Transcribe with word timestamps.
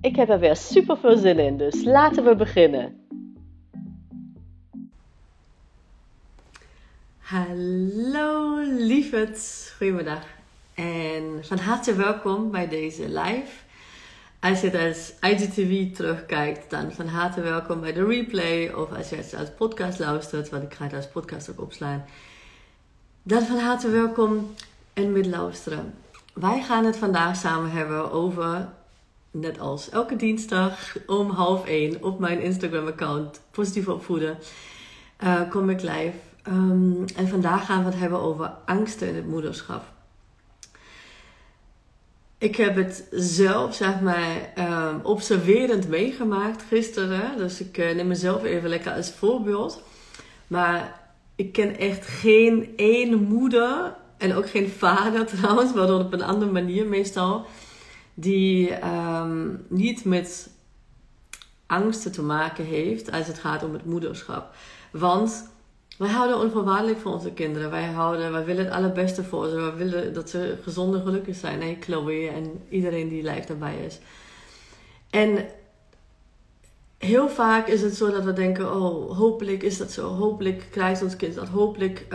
Ik 0.00 0.16
heb 0.16 0.28
er 0.28 0.38
weer 0.38 0.56
super 0.56 0.96
veel 0.98 1.16
zin 1.16 1.38
in, 1.38 1.56
dus 1.56 1.84
laten 1.84 2.24
we 2.24 2.36
beginnen. 2.36 3.06
Hallo 7.18 8.58
lieverd, 8.60 9.72
goedemiddag 9.76 10.24
en 10.74 11.38
van 11.40 11.58
harte 11.58 11.94
welkom 11.94 12.50
bij 12.50 12.68
deze 12.68 13.08
live. 13.08 13.52
Als 14.40 14.60
je 14.60 14.70
het 14.70 14.88
als 14.88 15.14
IGTV 15.20 15.94
terugkijkt, 15.94 16.70
dan 16.70 16.92
van 16.92 17.06
harte 17.06 17.40
welkom 17.40 17.80
bij 17.80 17.92
de 17.92 18.04
replay. 18.04 18.72
Of 18.72 18.92
als 18.92 19.08
je 19.08 19.16
het 19.16 19.34
als 19.38 19.50
podcast 19.56 19.98
luistert, 19.98 20.48
want 20.48 20.62
ik 20.62 20.74
ga 20.74 20.84
het 20.84 20.94
als 20.94 21.08
podcast 21.08 21.50
ook 21.50 21.60
opslaan. 21.60 22.04
Dan 23.22 23.42
van 23.42 23.58
harte 23.58 23.90
welkom 23.90 24.54
en 24.92 25.12
met 25.12 25.26
luisteren. 25.26 25.94
Wij 26.34 26.62
gaan 26.62 26.84
het 26.84 26.96
vandaag 26.96 27.36
samen 27.36 27.70
hebben 27.70 28.12
over, 28.12 28.68
net 29.40 29.60
als 29.60 29.90
elke 29.90 30.16
dinsdag 30.16 30.96
om 31.06 31.30
half 31.30 31.66
één 31.66 32.02
op 32.02 32.18
mijn 32.18 32.40
Instagram-account 32.40 33.40
Positief 33.50 33.88
Opvoeden, 33.88 34.38
uh, 35.24 35.50
kom 35.50 35.70
ik 35.70 35.82
live. 35.82 36.12
Um, 36.48 37.04
en 37.16 37.28
vandaag 37.28 37.66
gaan 37.66 37.84
we 37.84 37.90
het 37.90 37.98
hebben 37.98 38.20
over 38.20 38.52
angsten 38.64 39.08
in 39.08 39.14
het 39.14 39.26
moederschap. 39.26 39.84
Ik 42.38 42.56
heb 42.56 42.76
het 42.76 43.08
zelf, 43.10 43.74
zeg 43.74 44.00
maar, 44.00 44.52
um, 44.58 45.00
observerend 45.02 45.88
meegemaakt 45.88 46.62
gisteren. 46.62 47.36
Dus 47.36 47.60
ik 47.60 47.78
uh, 47.78 47.94
neem 47.94 48.06
mezelf 48.06 48.44
even 48.44 48.68
lekker 48.68 48.92
als 48.92 49.10
voorbeeld. 49.10 49.82
Maar 50.46 51.00
ik 51.36 51.52
ken 51.52 51.78
echt 51.78 52.06
geen 52.06 52.72
één 52.76 53.22
moeder 53.22 53.94
en 54.16 54.34
ook 54.34 54.50
geen 54.50 54.68
vader 54.68 55.26
trouwens, 55.36 55.74
maar 55.74 55.94
op 55.94 56.12
een 56.12 56.22
andere 56.22 56.50
manier 56.50 56.86
meestal, 56.86 57.46
die 58.20 58.74
ehm, 58.74 59.54
niet 59.68 60.04
met 60.04 60.50
angsten 61.66 62.12
te 62.12 62.22
maken 62.22 62.64
heeft 62.64 63.12
als 63.12 63.26
het 63.26 63.38
gaat 63.38 63.62
om 63.62 63.72
het 63.72 63.84
moederschap. 63.84 64.54
Want 64.90 65.48
wij 65.98 66.08
houden 66.08 66.38
onvoorwaardelijk 66.38 66.98
voor 66.98 67.12
onze 67.12 67.32
kinderen. 67.32 67.70
Wij, 67.70 67.84
houden, 67.84 68.32
wij 68.32 68.44
willen 68.44 68.64
het 68.64 68.74
allerbeste 68.74 69.24
voor 69.24 69.48
ze. 69.48 69.54
We 69.54 69.72
willen 69.72 70.14
dat 70.14 70.30
ze 70.30 70.58
gezond 70.62 70.94
en 70.94 71.02
gelukkig 71.02 71.36
zijn. 71.36 71.60
Hey, 71.60 71.76
Chloe 71.80 72.28
en 72.28 72.60
iedereen 72.68 73.08
die 73.08 73.22
live 73.22 73.46
daarbij 73.46 73.76
is. 73.84 73.98
En 75.10 75.46
heel 76.98 77.28
vaak 77.28 77.66
is 77.66 77.82
het 77.82 77.96
zo 77.96 78.10
dat 78.10 78.24
we 78.24 78.32
denken: 78.32 78.74
oh, 78.74 79.16
hopelijk 79.16 79.62
is 79.62 79.78
dat 79.78 79.92
zo. 79.92 80.08
Hopelijk 80.08 80.66
krijgt 80.70 81.02
ons 81.02 81.16
kind 81.16 81.34
dat. 81.34 81.48
Hopelijk 81.48 82.06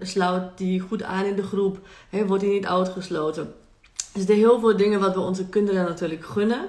sluit 0.00 0.58
die 0.58 0.80
goed 0.80 1.02
aan 1.02 1.24
in 1.24 1.36
de 1.36 1.42
groep. 1.42 1.78
Wordt 2.26 2.42
hij 2.42 2.52
niet 2.52 2.66
uitgesloten. 2.66 3.54
Dus 4.14 4.28
er 4.28 4.34
heel 4.34 4.60
veel 4.60 4.76
dingen 4.76 5.00
wat 5.00 5.14
we 5.14 5.20
onze 5.20 5.48
kinderen 5.48 5.84
natuurlijk 5.84 6.24
gunnen. 6.24 6.68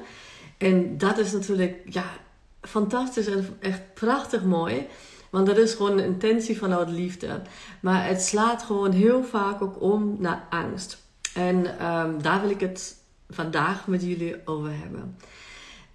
En 0.57 0.97
dat 0.97 1.17
is 1.17 1.31
natuurlijk 1.31 1.81
ja, 1.85 2.05
fantastisch 2.61 3.27
en 3.27 3.57
echt 3.59 3.93
prachtig 3.93 4.43
mooi. 4.43 4.87
Want 5.29 5.47
dat 5.47 5.57
is 5.57 5.73
gewoon 5.73 5.97
een 5.97 6.05
intentie 6.05 6.57
vanuit 6.57 6.89
liefde. 6.89 7.41
Maar 7.79 8.07
het 8.07 8.21
slaat 8.21 8.63
gewoon 8.63 8.91
heel 8.91 9.23
vaak 9.23 9.61
ook 9.61 9.81
om 9.81 10.15
naar 10.19 10.47
angst. 10.49 11.03
En 11.33 11.85
um, 11.85 12.21
daar 12.21 12.41
wil 12.41 12.49
ik 12.49 12.59
het 12.59 12.95
vandaag 13.29 13.87
met 13.87 14.03
jullie 14.03 14.35
over 14.45 14.71
hebben. 14.71 15.17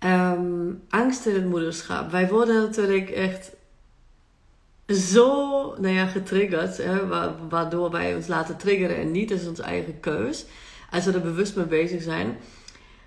Um, 0.04 0.82
angst 0.88 1.26
in 1.26 1.34
het 1.34 1.46
moederschap. 1.46 2.10
Wij 2.10 2.28
worden 2.28 2.62
natuurlijk 2.62 3.10
echt 3.10 3.52
zo 4.86 5.26
nou 5.78 5.94
ja, 5.94 6.06
getriggerd, 6.06 6.76
hè, 6.76 7.06
waardoor 7.48 7.90
wij 7.90 8.14
ons 8.14 8.26
laten 8.26 8.56
triggeren 8.56 8.96
en 8.96 9.10
niet. 9.10 9.30
Is 9.30 9.46
onze 9.46 9.62
eigen 9.62 10.00
keus, 10.00 10.44
als 10.90 11.04
we 11.04 11.12
er 11.12 11.20
bewust 11.20 11.56
mee 11.56 11.66
bezig 11.66 12.02
zijn. 12.02 12.36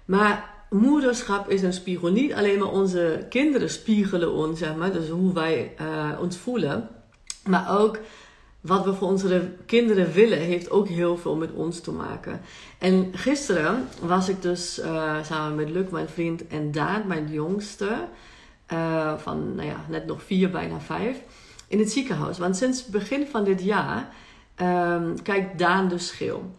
Maar 0.06 0.50
moederschap 0.70 1.50
is 1.50 1.62
een 1.62 1.74
spiegel. 1.74 2.12
Niet 2.12 2.34
alleen 2.34 2.60
maar 2.60 2.72
onze 2.72 3.26
kinderen 3.30 3.70
spiegelen 3.70 4.32
ons, 4.32 4.60
zeg 4.60 4.76
maar, 4.76 4.92
dus 4.92 5.10
hoe 5.10 5.34
wij 5.34 5.74
uh, 5.82 6.20
ons 6.20 6.38
voelen, 6.38 6.90
maar 7.46 7.80
ook 7.80 8.00
wat 8.62 8.86
we 8.86 8.94
voor 8.94 9.08
onze 9.08 9.52
kinderen 9.66 10.12
willen, 10.12 10.40
heeft 10.40 10.72
ook 10.72 10.88
heel 10.88 11.18
veel 11.18 11.36
met 11.36 11.52
ons 11.52 11.80
te 11.80 11.92
maken. 11.92 12.42
En 12.78 13.10
gisteren 13.12 13.88
was 14.02 14.30
ik 14.30 14.42
dus 14.42 14.80
uh, 14.80 15.24
samen 15.24 15.56
met 15.56 15.70
Luc, 15.70 15.90
mijn 15.90 16.10
vriend, 16.10 16.48
en 16.48 16.72
Daan, 16.72 17.08
mijn 17.08 17.32
jongste, 17.32 18.08
uh, 18.74 19.18
van 19.18 19.56
nou 19.56 19.68
ja, 19.68 19.86
net 19.90 20.06
nog 20.06 20.24
vier, 20.24 20.50
bijna 20.50 20.80
vijf, 20.80 21.18
in 21.68 21.80
het 21.80 21.92
ziekenhuis. 21.92 22.38
Want 22.38 22.58
sinds 22.58 22.86
begin 22.86 23.28
van 23.28 23.44
dit 23.44 23.64
jaar 23.64 24.10
um, 24.62 25.22
kijkt 25.22 25.60
Daan 25.60 25.88
dus 25.88 26.08
schil. 26.08 26.56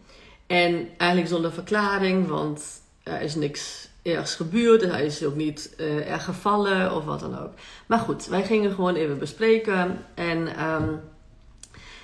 En 0.47 0.89
eigenlijk 0.97 1.31
zonder 1.31 1.51
verklaring, 1.51 2.27
want 2.27 2.63
er 3.03 3.21
is 3.21 3.35
niks 3.35 3.89
ergens 4.01 4.35
gebeurd. 4.35 4.81
Hij 4.81 5.05
is 5.05 5.23
ook 5.23 5.35
niet 5.35 5.73
uh, 5.79 6.11
erg 6.11 6.23
gevallen 6.23 6.95
of 6.95 7.05
wat 7.05 7.19
dan 7.19 7.39
ook. 7.39 7.51
Maar 7.85 7.99
goed, 7.99 8.25
wij 8.25 8.43
gingen 8.43 8.73
gewoon 8.73 8.95
even 8.95 9.17
bespreken. 9.17 10.05
En 10.13 10.65
um, 10.65 11.01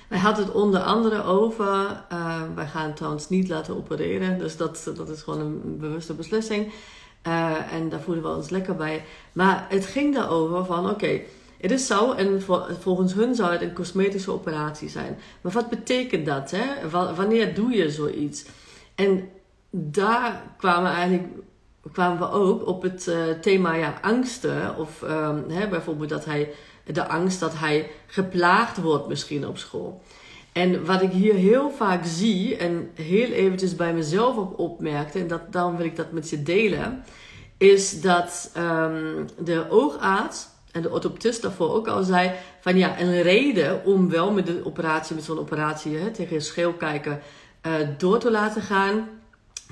wij 0.08 0.18
hadden 0.18 0.44
het 0.44 0.54
onder 0.54 0.80
andere 0.80 1.22
over, 1.22 2.04
uh, 2.12 2.42
wij 2.54 2.66
gaan 2.66 2.94
trouwens 2.94 3.28
niet 3.28 3.48
laten 3.48 3.76
opereren, 3.76 4.38
dus 4.38 4.56
dat, 4.56 4.90
dat 4.96 5.08
is 5.08 5.22
gewoon 5.22 5.40
een 5.40 5.78
bewuste 5.78 6.14
beslissing. 6.14 6.72
Uh, 7.26 7.72
en 7.72 7.88
daar 7.88 8.00
voelen 8.00 8.24
we 8.24 8.36
ons 8.36 8.50
lekker 8.50 8.76
bij. 8.76 9.04
Maar 9.32 9.66
het 9.68 9.86
ging 9.86 10.14
daarover 10.14 10.64
van, 10.64 10.90
oké, 10.90 11.20
het 11.62 11.70
is 11.70 11.86
zo, 11.86 12.12
en 12.12 12.42
volgens 12.80 13.14
hun 13.14 13.34
zou 13.34 13.52
het 13.52 13.62
een 13.62 13.72
cosmetische 13.72 14.30
operatie 14.30 14.88
zijn. 14.88 15.18
Maar 15.40 15.52
wat 15.52 15.70
betekent 15.70 16.26
dat? 16.26 16.50
Hè? 16.50 16.88
wanneer 17.14 17.54
doe 17.54 17.70
je 17.70 17.90
zoiets? 17.90 18.44
En 18.94 19.28
daar 19.70 20.42
kwamen 20.56 20.90
eigenlijk 20.90 21.28
kwamen 21.92 22.18
we 22.18 22.30
ook 22.30 22.66
op 22.66 22.82
het 22.82 23.06
uh, 23.06 23.16
thema 23.40 23.74
ja, 23.74 23.98
angsten. 24.00 24.76
Of 24.76 25.02
um, 25.02 25.44
hè, 25.48 25.68
bijvoorbeeld 25.68 26.08
dat 26.08 26.24
hij 26.24 26.50
de 26.84 27.08
angst 27.08 27.40
dat 27.40 27.58
hij 27.58 27.90
geplaagd 28.06 28.80
wordt 28.80 29.08
misschien 29.08 29.46
op 29.46 29.58
school. 29.58 30.02
En 30.52 30.84
wat 30.84 31.02
ik 31.02 31.10
hier 31.10 31.34
heel 31.34 31.70
vaak 31.70 32.04
zie 32.04 32.56
en 32.56 32.90
heel 32.94 33.30
eventjes 33.30 33.76
bij 33.76 33.94
mezelf 33.94 34.36
ook 34.36 34.58
opmerkte, 34.58 35.18
en 35.18 35.26
dat, 35.26 35.52
daarom 35.52 35.76
wil 35.76 35.86
ik 35.86 35.96
dat 35.96 36.12
met 36.12 36.30
je 36.30 36.42
delen, 36.42 37.04
is 37.56 38.00
dat 38.00 38.52
um, 38.56 39.26
de 39.38 39.66
oogarts 39.70 40.48
en 40.72 40.82
de 40.82 40.90
orthoptist 40.90 41.42
daarvoor 41.42 41.72
ook 41.72 41.88
al 41.88 42.02
zei 42.02 42.30
van 42.60 42.76
ja, 42.76 43.00
een 43.00 43.22
reden 43.22 43.84
om 43.84 44.10
wel 44.10 44.32
met 44.32 44.46
de 44.46 44.60
operatie, 44.64 45.14
met 45.14 45.24
zo'n 45.24 45.38
operatie 45.38 45.96
hè, 45.96 46.10
tegen 46.10 46.34
je 46.34 46.40
scheel 46.40 46.72
kijken, 46.72 47.20
uh, 47.66 47.72
door 47.98 48.18
te 48.18 48.30
laten 48.30 48.62
gaan, 48.62 49.08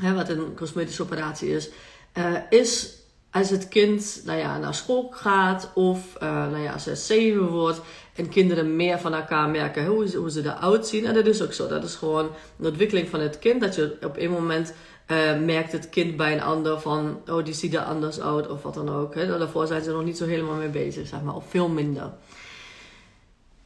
hè, 0.00 0.14
wat 0.14 0.28
een 0.28 0.54
cosmetische 0.54 1.02
operatie 1.02 1.54
is, 1.54 1.70
uh, 2.14 2.36
is 2.48 2.98
als 3.30 3.50
het 3.50 3.68
kind 3.68 4.22
nou 4.24 4.38
ja, 4.38 4.58
naar 4.58 4.74
school 4.74 5.10
gaat 5.14 5.70
of 5.74 6.16
uh, 6.22 6.50
nou 6.50 6.62
ja, 6.62 6.72
als 6.72 6.84
het 6.84 6.98
zeven 6.98 7.48
wordt 7.48 7.80
en 8.14 8.28
kinderen 8.28 8.76
meer 8.76 8.98
van 8.98 9.14
elkaar 9.14 9.48
merken 9.48 9.86
hoe 9.86 10.08
ze, 10.08 10.16
hoe 10.16 10.30
ze 10.30 10.40
eruit 10.40 10.86
zien. 10.86 11.06
En 11.06 11.14
dat 11.14 11.26
is 11.26 11.42
ook 11.42 11.52
zo. 11.52 11.68
Dat 11.68 11.84
is 11.84 11.94
gewoon 11.94 12.30
een 12.58 12.66
ontwikkeling 12.66 13.08
van 13.08 13.20
het 13.20 13.38
kind. 13.38 13.60
Dat 13.60 13.74
je 13.74 13.96
op 14.02 14.16
een 14.16 14.30
moment 14.30 14.74
uh, 15.10 15.38
merkt 15.38 15.72
het 15.72 15.88
kind 15.88 16.16
bij 16.16 16.32
een 16.32 16.42
ander 16.42 16.80
van, 16.80 17.20
oh 17.28 17.44
die 17.44 17.54
ziet 17.54 17.74
er 17.74 17.80
anders 17.80 18.20
uit 18.20 18.48
of 18.48 18.62
wat 18.62 18.74
dan 18.74 18.88
ook. 18.88 19.14
Hè. 19.14 19.26
Daarvoor 19.26 19.66
zijn 19.66 19.82
ze 19.82 19.92
nog 19.92 20.04
niet 20.04 20.16
zo 20.16 20.26
helemaal 20.26 20.54
mee 20.54 20.68
bezig, 20.68 21.06
zeg 21.06 21.22
maar, 21.22 21.34
of 21.34 21.44
veel 21.48 21.68
minder. 21.68 22.12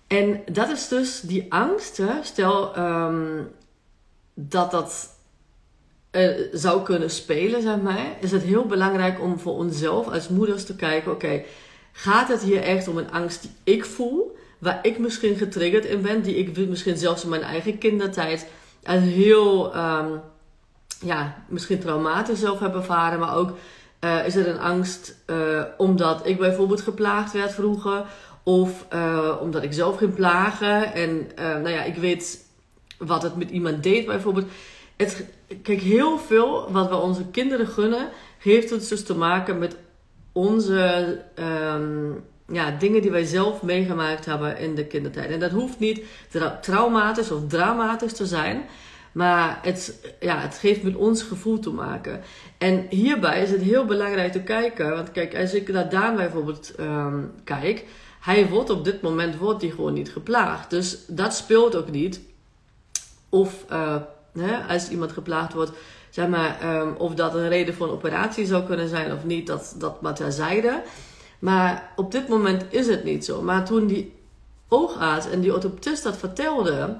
En 0.06 0.42
dat 0.52 0.68
is 0.68 0.88
dus 0.88 1.20
die 1.20 1.52
angst. 1.52 2.02
Stel 2.22 2.78
um, 2.78 3.48
dat 4.34 4.70
dat 4.70 5.16
uh, 6.12 6.30
zou 6.52 6.82
kunnen 6.82 7.10
spelen, 7.10 7.62
zeg 7.62 7.80
maar, 7.80 8.06
is 8.20 8.30
het 8.30 8.42
heel 8.42 8.66
belangrijk 8.66 9.20
om 9.20 9.38
voor 9.38 9.54
onszelf 9.54 10.08
als 10.08 10.28
moeders 10.28 10.64
te 10.64 10.76
kijken: 10.76 11.12
oké, 11.12 11.42
gaat 11.92 12.28
het 12.28 12.42
hier 12.42 12.62
echt 12.62 12.88
om 12.88 12.98
een 12.98 13.10
angst 13.10 13.42
die 13.42 13.74
ik 13.74 13.84
voel, 13.84 14.36
waar 14.58 14.78
ik 14.82 14.98
misschien 14.98 15.36
getriggerd 15.36 15.84
in 15.84 16.02
ben, 16.02 16.22
die 16.22 16.36
ik 16.36 16.68
misschien 16.68 16.96
zelfs 16.96 17.22
in 17.22 17.28
mijn 17.28 17.42
eigen 17.42 17.78
kindertijd 17.78 18.46
als 18.84 19.02
heel, 19.02 19.76
um, 19.76 20.20
ja, 21.04 21.44
misschien 21.48 21.80
traumatisch 21.80 22.40
zelf 22.40 22.60
heb 22.60 22.74
ervaren, 22.74 23.18
maar 23.18 23.36
ook 23.36 23.56
uh, 24.00 24.26
is 24.26 24.34
het 24.34 24.46
een 24.46 24.60
angst 24.60 25.16
uh, 25.26 25.62
omdat 25.76 26.26
ik 26.26 26.38
bijvoorbeeld 26.38 26.80
geplaagd 26.80 27.32
werd 27.32 27.52
vroeger, 27.52 28.04
of 28.42 28.86
omdat 29.40 29.62
ik 29.62 29.72
zelf 29.72 29.96
ging 29.96 30.14
plagen 30.14 30.94
en 30.94 31.28
nou 31.36 31.68
ja, 31.68 31.82
ik 31.82 31.94
weet 31.94 32.46
wat 32.98 33.22
het 33.22 33.36
met 33.36 33.50
iemand 33.50 33.82
deed 33.82 34.06
bijvoorbeeld 34.06 34.46
het, 34.96 35.24
kijk, 35.62 35.80
heel 35.80 36.18
veel 36.18 36.72
wat 36.72 36.88
we 36.88 36.96
onze 36.96 37.26
kinderen 37.26 37.66
gunnen, 37.66 38.08
heeft 38.38 38.70
het 38.70 38.88
dus 38.88 39.04
te 39.04 39.16
maken 39.16 39.58
met 39.58 39.76
onze 40.32 41.20
ehm, 41.34 42.10
ja, 42.48 42.70
dingen 42.70 43.02
die 43.02 43.10
wij 43.10 43.24
zelf 43.24 43.62
meegemaakt 43.62 44.24
hebben 44.24 44.58
in 44.58 44.74
de 44.74 44.86
kindertijd. 44.86 45.30
En 45.30 45.40
dat 45.40 45.50
hoeft 45.50 45.78
niet 45.78 46.02
traumatisch 46.60 47.30
of 47.30 47.46
dramatisch 47.48 48.12
te 48.12 48.26
zijn. 48.26 48.64
Maar 49.14 49.58
het, 49.62 50.14
ja, 50.20 50.38
het 50.38 50.58
heeft 50.58 50.82
met 50.82 50.96
ons 50.96 51.22
gevoel 51.22 51.58
te 51.58 51.70
maken. 51.70 52.20
En 52.58 52.86
hierbij 52.88 53.42
is 53.42 53.50
het 53.50 53.60
heel 53.60 53.84
belangrijk 53.84 54.32
te 54.32 54.42
kijken. 54.42 54.90
Want 54.90 55.12
kijk, 55.12 55.36
als 55.36 55.54
ik 55.54 55.68
naar 55.68 55.90
Daan 55.90 56.16
bijvoorbeeld 56.16 56.72
um, 56.80 57.32
kijk. 57.44 57.84
Hij 58.20 58.48
wordt 58.48 58.70
op 58.70 58.84
dit 58.84 59.02
moment 59.02 59.36
wordt 59.36 59.62
hij 59.62 59.70
gewoon 59.70 59.92
niet 59.92 60.12
geplaagd. 60.12 60.70
Dus 60.70 60.98
dat 61.06 61.34
speelt 61.34 61.76
ook 61.76 61.90
niet. 61.90 62.20
Of 63.28 63.64
uh, 63.70 63.96
hè, 64.38 64.56
als 64.56 64.88
iemand 64.88 65.12
geplaagd 65.12 65.52
wordt, 65.52 65.72
zeg 66.10 66.28
maar, 66.28 66.76
um, 66.80 66.94
of 66.96 67.14
dat 67.14 67.34
een 67.34 67.48
reden 67.48 67.74
voor 67.74 67.86
een 67.86 67.92
operatie 67.92 68.46
zou 68.46 68.64
kunnen 68.64 68.88
zijn 68.88 69.12
of 69.12 69.24
niet, 69.24 69.46
dat, 69.46 69.74
dat 69.78 70.00
maar 70.00 70.14
terzijde. 70.14 70.82
Maar 71.38 71.92
op 71.96 72.12
dit 72.12 72.28
moment 72.28 72.64
is 72.68 72.86
het 72.86 73.04
niet 73.04 73.24
zo. 73.24 73.42
Maar 73.42 73.64
toen 73.64 73.86
die 73.86 74.14
oogarts 74.68 75.30
en 75.30 75.40
die 75.40 75.54
orthoptist 75.54 76.02
dat 76.02 76.16
vertelde, 76.16 76.96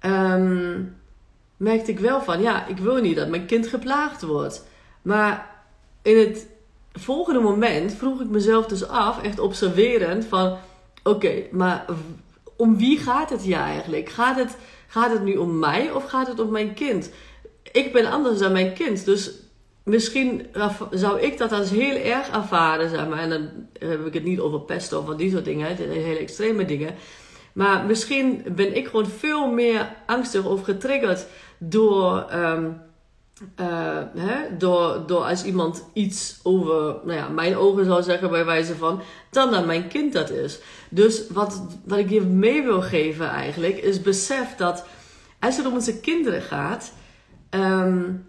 um, 0.00 0.96
merkte 1.64 1.90
ik 1.90 1.98
wel 1.98 2.22
van, 2.22 2.40
ja, 2.40 2.66
ik 2.66 2.78
wil 2.78 2.96
niet 2.96 3.16
dat 3.16 3.28
mijn 3.28 3.46
kind 3.46 3.66
geplaagd 3.66 4.22
wordt. 4.22 4.66
Maar 5.02 5.50
in 6.02 6.18
het 6.18 6.46
volgende 6.92 7.40
moment 7.40 7.92
vroeg 7.92 8.20
ik 8.20 8.28
mezelf 8.28 8.66
dus 8.66 8.88
af, 8.88 9.22
echt 9.22 9.38
observerend, 9.38 10.24
van 10.24 10.56
oké, 11.02 11.42
maar 11.50 11.84
om 12.56 12.76
wie 12.76 12.98
gaat 12.98 13.30
het 13.30 13.42
hier 13.42 13.56
eigenlijk? 13.56 14.08
Gaat 14.08 14.36
het, 14.36 14.56
gaat 14.86 15.12
het 15.12 15.22
nu 15.22 15.36
om 15.36 15.58
mij 15.58 15.92
of 15.92 16.04
gaat 16.04 16.26
het 16.26 16.40
om 16.40 16.50
mijn 16.50 16.74
kind? 16.74 17.10
Ik 17.72 17.92
ben 17.92 18.10
anders 18.10 18.38
dan 18.38 18.52
mijn 18.52 18.72
kind, 18.72 19.04
dus 19.04 19.30
misschien 19.82 20.46
zou 20.90 21.20
ik 21.20 21.38
dat 21.38 21.52
als 21.52 21.70
heel 21.70 21.96
erg 21.96 22.28
ervaren, 22.28 22.90
zeg 22.90 23.08
maar. 23.08 23.18
En 23.18 23.30
dan 23.30 23.48
heb 23.78 24.06
ik 24.06 24.14
het 24.14 24.24
niet 24.24 24.40
over 24.40 24.60
pesten 24.60 24.98
of 24.98 25.16
die 25.16 25.30
soort 25.30 25.44
dingen, 25.44 25.76
hele 25.76 26.18
extreme 26.18 26.64
dingen. 26.64 26.94
Maar 27.54 27.84
misschien 27.84 28.44
ben 28.54 28.76
ik 28.76 28.86
gewoon 28.86 29.06
veel 29.06 29.50
meer 29.50 29.96
angstig 30.06 30.44
of 30.44 30.62
getriggerd 30.62 31.26
door, 31.58 32.26
um, 32.32 32.80
uh, 33.60 33.98
hè, 34.14 34.56
door, 34.58 35.02
door 35.06 35.22
als 35.22 35.44
iemand 35.44 35.84
iets 35.92 36.40
over 36.42 36.96
nou 37.04 37.18
ja, 37.18 37.28
mijn 37.28 37.56
ogen 37.56 37.84
zou 37.84 38.02
zeggen, 38.02 38.30
bij 38.30 38.44
wijze 38.44 38.76
van, 38.76 39.02
dan 39.30 39.50
dat 39.50 39.66
mijn 39.66 39.88
kind 39.88 40.12
dat 40.12 40.30
is. 40.30 40.60
Dus 40.90 41.28
wat, 41.28 41.62
wat 41.84 41.98
ik 41.98 42.10
je 42.10 42.20
mee 42.20 42.62
wil 42.62 42.82
geven 42.82 43.28
eigenlijk, 43.28 43.76
is 43.76 44.02
besef 44.02 44.54
dat 44.56 44.86
als 45.40 45.56
het 45.56 45.66
om 45.66 45.72
onze 45.72 46.00
kinderen 46.00 46.42
gaat, 46.42 46.92
um, 47.50 48.26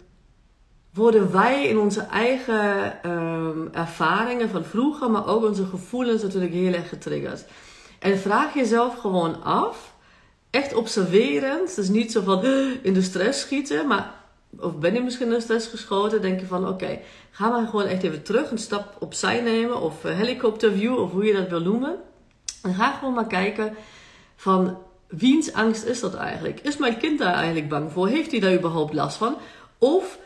worden 0.94 1.32
wij 1.32 1.68
in 1.68 1.78
onze 1.78 2.00
eigen 2.00 2.98
um, 3.10 3.68
ervaringen 3.72 4.48
van 4.48 4.64
vroeger, 4.64 5.10
maar 5.10 5.26
ook 5.26 5.44
onze 5.44 5.66
gevoelens 5.66 6.22
natuurlijk 6.22 6.52
heel 6.52 6.72
erg 6.72 6.88
getriggerd. 6.88 7.44
En 7.98 8.18
vraag 8.18 8.54
jezelf 8.54 8.98
gewoon 8.98 9.42
af, 9.42 9.94
echt 10.50 10.74
observerend, 10.74 11.76
dus 11.76 11.88
niet 11.88 12.12
zo 12.12 12.22
van 12.22 12.44
in 12.82 12.94
de 12.94 13.02
stress 13.02 13.40
schieten, 13.40 13.86
maar 13.86 14.14
of 14.58 14.78
ben 14.78 14.94
je 14.94 15.02
misschien 15.02 15.26
in 15.26 15.32
de 15.32 15.40
stress 15.40 15.66
geschoten, 15.66 16.22
denk 16.22 16.40
je 16.40 16.46
van 16.46 16.68
oké, 16.68 16.98
ga 17.30 17.48
maar 17.48 17.66
gewoon 17.66 17.86
echt 17.86 18.02
even 18.02 18.22
terug, 18.22 18.50
een 18.50 18.58
stap 18.58 18.96
opzij 18.98 19.40
nemen 19.40 19.80
of 19.80 20.02
helikopterview 20.02 20.98
of 20.98 21.10
hoe 21.10 21.24
je 21.24 21.32
dat 21.32 21.48
wil 21.48 21.60
noemen. 21.60 21.96
En 22.62 22.74
ga 22.74 22.92
gewoon 22.92 23.14
maar 23.14 23.26
kijken 23.26 23.74
van 24.36 24.78
wiens 25.06 25.52
angst 25.52 25.84
is 25.84 26.00
dat 26.00 26.14
eigenlijk? 26.14 26.60
Is 26.60 26.76
mijn 26.76 26.98
kind 26.98 27.18
daar 27.18 27.34
eigenlijk 27.34 27.68
bang 27.68 27.92
voor? 27.92 28.08
Heeft 28.08 28.30
hij 28.30 28.40
daar 28.40 28.54
überhaupt 28.54 28.94
last 28.94 29.16
van? 29.16 29.36
Of 29.78 30.18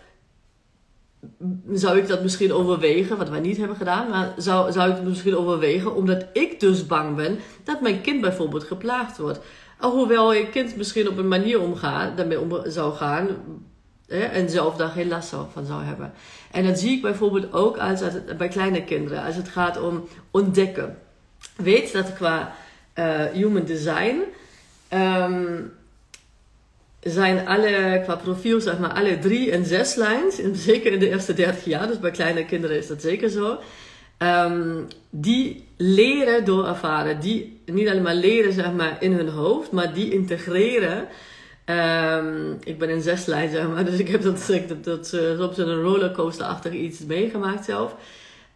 zou 1.73 1.99
ik 1.99 2.09
dat 2.09 2.23
misschien 2.23 2.53
overwegen, 2.53 3.17
wat 3.17 3.29
wij 3.29 3.41
niet 3.41 3.57
hebben 3.57 3.77
gedaan, 3.77 4.09
maar 4.09 4.35
zou, 4.37 4.73
zou 4.73 4.91
ik 4.91 4.97
het 4.97 5.05
misschien 5.05 5.37
overwegen 5.37 5.95
omdat 5.95 6.25
ik 6.33 6.61
dus 6.61 6.87
bang 6.87 7.17
ben 7.17 7.39
dat 7.65 7.81
mijn 7.81 8.01
kind 8.01 8.21
bijvoorbeeld 8.21 8.65
geplaagd 8.65 9.19
wordt. 9.19 9.41
Alhoewel 9.79 10.33
je 10.33 10.49
kind 10.49 10.77
misschien 10.77 11.09
op 11.09 11.19
een 11.19 11.29
manier 11.29 11.61
omgaat, 11.61 12.17
daarmee 12.17 12.41
om 12.41 12.61
zou 12.65 12.95
gaan 12.95 13.29
hè, 14.07 14.19
en 14.19 14.51
zelf 14.51 14.77
daar 14.77 14.89
geen 14.89 15.09
last 15.09 15.35
van 15.53 15.67
zou 15.67 15.83
hebben. 15.83 16.13
En 16.51 16.67
dat 16.67 16.79
zie 16.79 16.97
ik 16.97 17.03
bijvoorbeeld 17.03 17.53
ook 17.53 17.79
als, 17.79 18.03
bij 18.39 18.49
kleine 18.49 18.85
kinderen, 18.85 19.25
als 19.25 19.37
het 19.37 19.49
gaat 19.49 19.81
om 19.81 20.09
ontdekken. 20.31 20.99
Weet 21.57 21.93
dat 21.93 22.13
qua 22.13 22.53
uh, 22.95 23.25
human 23.25 23.65
design 23.65 24.21
um, 24.95 25.73
zijn 27.01 27.47
alle, 27.47 28.01
qua 28.03 28.17
profiel, 28.17 28.61
zeg 28.61 28.79
maar, 28.79 28.93
alle 28.93 29.19
drie 29.19 29.51
en 29.51 29.65
zes 29.65 29.95
lijns. 29.95 30.41
Zeker 30.53 30.93
in 30.93 30.99
de 30.99 31.09
eerste 31.09 31.35
30 31.35 31.65
jaar, 31.65 31.87
dus 31.87 31.99
bij 31.99 32.11
kleine 32.11 32.45
kinderen 32.45 32.77
is 32.77 32.87
dat 32.87 33.03
zeker 33.03 33.29
zo. 33.29 33.59
Um, 34.19 34.87
die 35.11 35.69
leren 35.77 36.45
door 36.45 36.67
ervaren. 36.67 37.21
Die 37.21 37.61
niet 37.67 37.89
alleen 37.89 38.03
maar 38.03 38.15
leren, 38.15 38.53
zeg 38.53 38.73
maar, 38.73 38.97
in 39.01 39.13
hun 39.13 39.29
hoofd, 39.29 39.71
maar 39.71 39.95
die 39.95 40.13
integreren. 40.13 41.09
Um, 41.67 42.57
ik 42.65 42.79
ben 42.79 42.89
in 42.89 43.03
zes 43.03 43.27
lijn, 43.27 43.51
zeg 43.51 43.69
maar, 43.69 43.85
dus 43.91 43.99
ik 43.99 44.09
heb 44.09 44.23
dat, 44.23 44.47
dat, 44.83 45.07
soms 45.07 45.59
een 45.59 45.83
rollercoaster-achtig 45.83 46.73
iets 46.73 47.01
meegemaakt 47.01 47.65
zelf. 47.65 47.97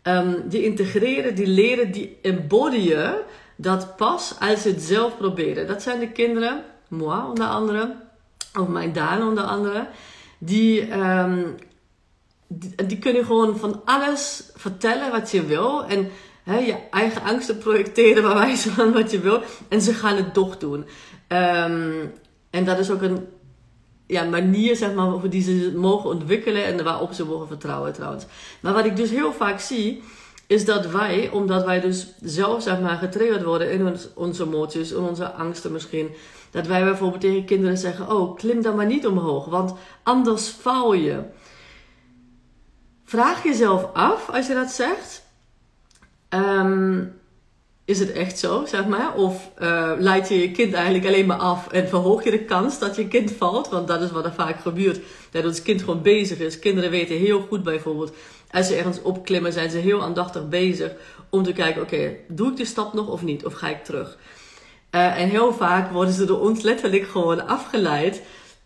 Um, 0.02 0.49
die 0.49 0.64
integreren, 0.64 1.35
die 1.35 1.47
leren, 1.47 1.93
die 1.93 2.19
embodyen 2.23 3.14
dat 3.56 3.97
pas 3.97 4.35
als 4.40 4.62
ze 4.62 4.69
het 4.69 4.82
zelf 4.82 5.17
proberen. 5.17 5.67
Dat 5.67 5.82
zijn 5.82 6.00
de 6.00 6.08
kinderen, 6.08 6.64
moi 6.88 7.29
onder 7.29 7.47
andere 7.47 7.94
of 8.61 8.69
mijn 8.69 8.93
Daan 8.93 9.29
onder 9.29 9.45
andere, 9.45 9.89
die, 10.39 10.99
um, 10.99 11.55
die, 12.49 12.87
die, 12.87 12.99
kunnen 12.99 13.25
gewoon 13.25 13.59
van 13.59 13.83
alles 13.85 14.51
vertellen 14.55 15.11
wat 15.11 15.31
je 15.31 15.45
wil. 15.45 15.85
En 15.85 16.11
je 16.45 16.77
eigen 16.91 17.23
angsten 17.23 17.59
projecteren 17.59 18.23
waar 18.23 18.35
wijze 18.35 18.71
van 18.71 18.93
wat 18.93 19.11
je 19.11 19.21
wil. 19.21 19.43
En 19.69 19.81
ze 19.81 19.95
gaan 19.95 20.17
het 20.17 20.35
toch 20.35 20.59
doen. 20.59 20.85
Um, 21.28 22.12
en 22.50 22.64
dat 22.64 22.78
is 22.78 22.90
ook 22.90 23.02
een 23.02 23.26
ja, 24.07 24.25
manier 24.25 24.76
zeg 24.76 24.95
maar, 24.95 25.28
die 25.28 25.43
ze 25.43 25.73
mogen 25.76 26.11
ontwikkelen 26.11 26.64
en 26.64 26.85
waarop 26.85 27.12
ze 27.12 27.25
mogen 27.25 27.47
vertrouwen 27.47 27.93
trouwens. 27.93 28.25
Maar 28.61 28.73
wat 28.73 28.85
ik 28.85 28.97
dus 28.97 29.11
heel 29.11 29.33
vaak 29.33 29.61
zie, 29.61 30.02
is 30.47 30.64
dat 30.64 30.87
wij, 30.87 31.31
omdat 31.31 31.64
wij 31.64 31.81
dus 31.81 32.07
zelf 32.23 32.62
zeg 32.62 32.81
maar, 32.81 32.97
getriggerd 32.97 33.43
worden 33.43 33.71
in 33.71 33.97
onze 34.14 34.45
emoties, 34.45 34.93
in 34.93 34.99
onze 34.99 35.33
angsten 35.33 35.73
misschien, 35.73 36.09
dat 36.54 36.66
wij 36.66 36.84
bijvoorbeeld 36.84 37.20
tegen 37.20 37.44
kinderen 37.44 37.78
zeggen: 37.78 38.11
Oh, 38.11 38.37
klim 38.37 38.62
dan 38.62 38.76
maar 38.76 38.87
niet 38.87 39.06
omhoog, 39.06 39.44
want 39.44 39.75
anders 40.02 40.49
val 40.49 40.92
je. 40.92 41.23
Vraag 43.04 43.42
jezelf 43.42 43.92
af 43.92 44.30
als 44.30 44.46
je 44.46 44.54
dat 44.54 44.70
zegt. 44.70 45.25
Um, 46.28 47.12
is 47.84 47.99
het 47.99 48.12
echt 48.12 48.38
zo, 48.38 48.64
zeg 48.66 48.87
maar? 48.87 49.14
Of 49.14 49.50
uh, 49.58 49.92
leid 49.99 50.28
je 50.28 50.40
je 50.40 50.50
kind 50.50 50.73
eigenlijk 50.75 51.06
alleen 51.06 51.26
maar 51.26 51.38
af 51.38 51.68
en 51.68 51.88
verhoog 51.88 52.25
je 52.25 52.30
de 52.30 52.44
kans 52.44 52.78
dat 52.78 52.96
je 52.96 53.08
kind 53.08 53.32
valt? 53.32 53.68
Want 53.68 53.88
dat 53.88 54.02
is 54.02 54.11
wat 54.11 54.25
er 54.25 54.32
vaak 54.32 54.61
gebeurt. 54.61 55.00
Dat 55.30 55.44
het 55.44 55.62
kind 55.62 55.80
gewoon 55.80 56.02
bezig 56.02 56.38
is. 56.38 56.58
Kinderen 56.58 56.90
weten 56.90 57.16
heel 57.16 57.40
goed 57.40 57.62
bijvoorbeeld, 57.62 58.12
als 58.50 58.66
ze 58.66 58.75
ergens 58.75 59.02
opklimmen, 59.02 59.52
zijn 59.52 59.70
ze 59.70 59.78
heel 59.78 60.02
aandachtig 60.02 60.49
bezig 60.49 60.92
om 61.30 61.42
te 61.42 61.52
kijken: 61.52 61.82
oké, 61.82 62.14
doe 62.28 62.50
ik 62.50 62.56
de 62.56 62.64
stap 62.64 62.92
nog 62.92 63.08
of 63.08 63.23
niet? 63.23 63.44
Of 63.44 63.52
ga 63.52 63.68
ik 63.68 63.84
terug? 63.84 64.18
Uh, 64.95 65.21
en 65.21 65.29
heel 65.29 65.53
vaak 65.53 65.93
worden 65.93 66.15
ze 66.15 66.25
door 66.25 66.41
ons 66.41 66.63
letterlijk 66.63 67.09
gewoon 67.09 67.47
afgeleid. 67.47 68.23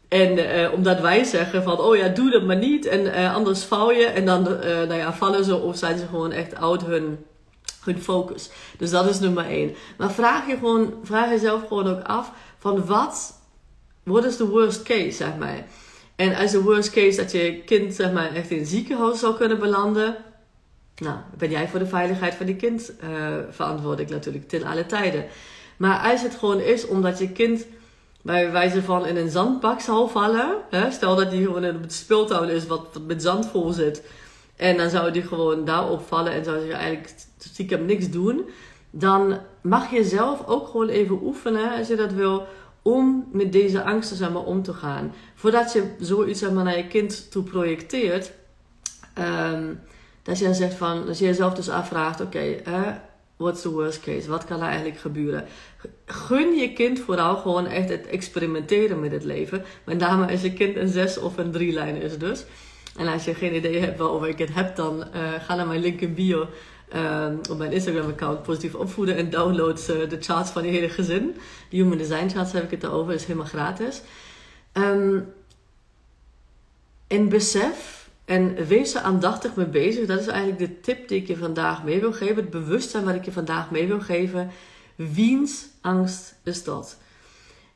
En 0.09 0.39
uh, 0.39 0.73
omdat 0.73 1.01
wij 1.01 1.25
zeggen 1.25 1.63
van, 1.63 1.81
oh 1.81 1.97
ja, 1.97 2.09
doe 2.09 2.31
dat 2.31 2.43
maar 2.43 2.57
niet. 2.57 2.87
En 2.87 3.01
uh, 3.01 3.35
anders 3.35 3.65
val 3.65 3.93
je. 3.93 4.05
En 4.05 4.27
dan 4.27 4.43
nou 4.43 4.95
ja, 4.95 5.13
vallen 5.13 5.45
ze 5.45 5.57
of 5.57 5.77
zijn 5.77 5.99
ze 5.99 6.07
gewoon 6.07 6.33
echt 6.33 6.55
oud 6.55 6.85
hun, 6.85 7.19
hun 7.85 8.03
focus. 8.03 8.51
Dus 8.79 8.91
dat 8.91 9.09
is 9.09 9.21
nummer 9.21 9.47
één. 9.47 9.75
Maar 9.99 10.13
vraag, 10.13 10.47
je 10.47 10.55
gewoon, 10.55 10.95
vraag 11.03 11.31
jezelf 11.31 11.67
gewoon 11.69 11.87
ook 11.87 12.03
af 12.03 12.33
van 12.59 12.87
wat, 12.87 13.41
wat 14.03 14.25
is 14.25 14.37
de 14.37 14.47
worst 14.47 14.83
case, 14.83 15.11
zeg 15.11 15.37
maar. 15.39 15.67
En 16.17 16.37
als 16.37 16.51
de 16.51 16.63
worst 16.63 16.91
case 16.91 17.17
dat 17.17 17.33
je 17.33 17.63
kind 17.65 17.95
zeg 17.95 18.13
maar 18.13 18.35
echt 18.35 18.51
in 18.51 18.59
het 18.59 18.69
ziekenhuis 18.69 19.19
zou 19.19 19.37
kunnen 19.37 19.59
belanden. 19.59 20.17
Nou, 20.97 21.17
ben 21.39 21.51
jij 21.51 21.69
voor 21.69 21.79
de 21.79 21.87
veiligheid 21.87 22.35
van 22.35 22.47
die 22.47 22.57
kind 22.57 22.93
verantwoordelijk 23.51 24.11
natuurlijk 24.11 24.49
ten 24.49 24.63
alle 24.65 24.87
tijden. 24.87 25.25
Maar 25.79 26.11
als 26.11 26.23
het 26.23 26.35
gewoon 26.35 26.61
is 26.61 26.87
omdat 26.87 27.19
je 27.19 27.33
kind 27.33 27.67
bij 28.23 28.53
wijze 28.53 28.83
van 28.83 29.07
in 29.07 29.17
een 29.17 29.31
zandbak 29.31 29.81
zal 29.81 30.09
vallen. 30.09 30.57
Hè? 30.71 30.91
Stel 30.91 31.17
dat 31.17 31.31
die 31.31 31.45
gewoon 31.45 31.65
op 31.65 31.83
het 31.83 31.93
speeltuin 31.93 32.49
is 32.49 32.67
wat, 32.67 33.01
met 33.07 33.23
zand 33.23 33.47
vol 33.47 33.73
zit. 33.73 34.03
En 34.57 34.77
dan 34.77 34.91
zou 34.91 35.11
die 35.11 35.23
gewoon 35.23 35.65
daarop 35.65 36.07
vallen 36.07 36.33
en 36.33 36.45
zou 36.45 36.67
je 36.67 36.73
eigenlijk 36.73 37.15
stiekem 37.39 37.85
niks 37.85 38.11
doen. 38.11 38.49
Dan 38.91 39.39
mag 39.61 39.91
je 39.91 40.05
zelf 40.05 40.47
ook 40.47 40.67
gewoon 40.67 40.89
even 40.89 41.19
oefenen 41.23 41.73
als 41.79 41.89
je 41.89 41.97
dat 41.97 42.13
wil. 42.13 42.47
Om 42.83 43.29
met 43.33 43.53
deze 43.53 43.83
angsten 43.83 44.17
zeg 44.17 44.35
om 44.35 44.63
te 44.63 44.73
gaan. 44.73 45.15
Voordat 45.35 45.73
je 45.73 45.95
zoiets 46.01 46.41
zeg 46.41 46.51
maar, 46.51 46.65
naar 46.65 46.77
je 46.77 46.87
kind 46.87 47.31
toe 47.31 47.43
projecteert. 47.43 48.33
Um, 49.19 49.81
dat 50.23 50.39
je 50.39 50.45
dan 50.45 50.55
zegt 50.55 50.75
van, 50.75 51.07
dat 51.07 51.19
je 51.19 51.25
jezelf 51.25 51.55
dus 51.55 51.69
afvraagt: 51.69 52.21
oké, 52.21 52.57
what's 53.39 53.63
the 53.63 53.71
worst 53.71 54.01
case? 54.01 54.29
Wat 54.29 54.45
kan 54.45 54.61
er 54.61 54.69
eigenlijk 54.69 54.99
gebeuren? 54.99 55.45
Gun 56.07 56.55
je 56.55 56.73
kind 56.73 57.01
vooral 57.01 57.37
gewoon 57.37 57.67
echt 57.67 57.89
het 57.89 58.07
experimenteren 58.07 59.01
met 59.01 59.13
het 59.13 59.25
leven. 59.25 59.65
Met 59.85 59.99
name 59.99 60.31
als 60.31 60.43
je 60.43 60.53
kind 60.53 60.77
een 60.77 60.89
zes 60.89 61.19
of 61.19 61.37
een 61.37 61.51
drie 61.51 61.73
lijn 61.73 61.97
is 61.97 62.19
dus. 62.19 62.45
En 62.97 63.09
als 63.09 63.25
je 63.25 63.35
geen 63.35 63.55
idee 63.55 63.81
hebt 63.81 63.99
waarover 63.99 64.29
ik 64.29 64.39
het 64.39 64.55
heb, 64.55 64.77
dan 64.77 65.05
ga 65.41 65.55
naar 65.55 65.67
mijn 65.67 65.81
link 65.81 66.01
in 66.01 66.15
bio 66.15 66.49
op 67.51 67.59
mijn 67.59 67.73
Instagram-account 67.73 68.43
positief 68.43 68.75
opvoeden 68.75 69.17
en 69.17 69.31
download 69.31 69.87
de 69.87 70.17
charts 70.21 70.51
van 70.51 70.65
je 70.65 70.71
hele 70.71 70.89
gezin. 70.89 71.37
De 71.71 71.77
Human 71.77 71.99
Design 71.99 72.29
charts 72.29 72.53
heb 72.53 72.65
ik 72.65 72.71
het 72.71 72.87
over, 72.87 73.15
is 73.15 73.25
helemaal 73.25 73.47
gratis. 73.47 74.03
Um, 74.73 75.33
besef 77.29 77.98
en 78.29 78.67
wees 78.67 78.95
er 78.95 79.01
aandachtig 79.01 79.55
mee 79.55 79.67
bezig. 79.67 80.07
Dat 80.07 80.21
is 80.21 80.27
eigenlijk 80.27 80.59
de 80.59 80.81
tip 80.81 81.09
die 81.09 81.21
ik 81.21 81.27
je 81.27 81.37
vandaag 81.37 81.85
mee 81.85 82.01
wil 82.01 82.13
geven. 82.13 82.37
Het 82.37 82.51
bewustzijn 82.51 83.05
wat 83.05 83.15
ik 83.15 83.25
je 83.25 83.33
vandaag 83.33 83.71
mee 83.71 83.87
wil 83.87 84.01
geven. 84.01 84.51
Wiens 84.95 85.67
angst 85.81 86.35
is 86.45 86.65
dat? 86.65 86.99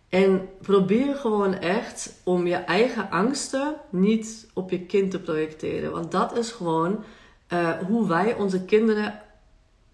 En 0.08 0.48
probeer 0.60 1.14
gewoon 1.14 1.54
echt 1.54 2.20
om 2.24 2.46
je 2.46 2.54
eigen 2.54 3.10
angsten 3.10 3.74
niet 3.90 4.50
op 4.54 4.70
je 4.70 4.80
kind 4.80 5.10
te 5.10 5.20
projecteren. 5.20 5.92
Want 5.92 6.10
dat 6.10 6.36
is 6.36 6.50
gewoon 6.50 7.04
uh, 7.52 7.70
hoe 7.70 8.08
wij 8.08 8.34
onze 8.34 8.64
kinderen 8.64 9.20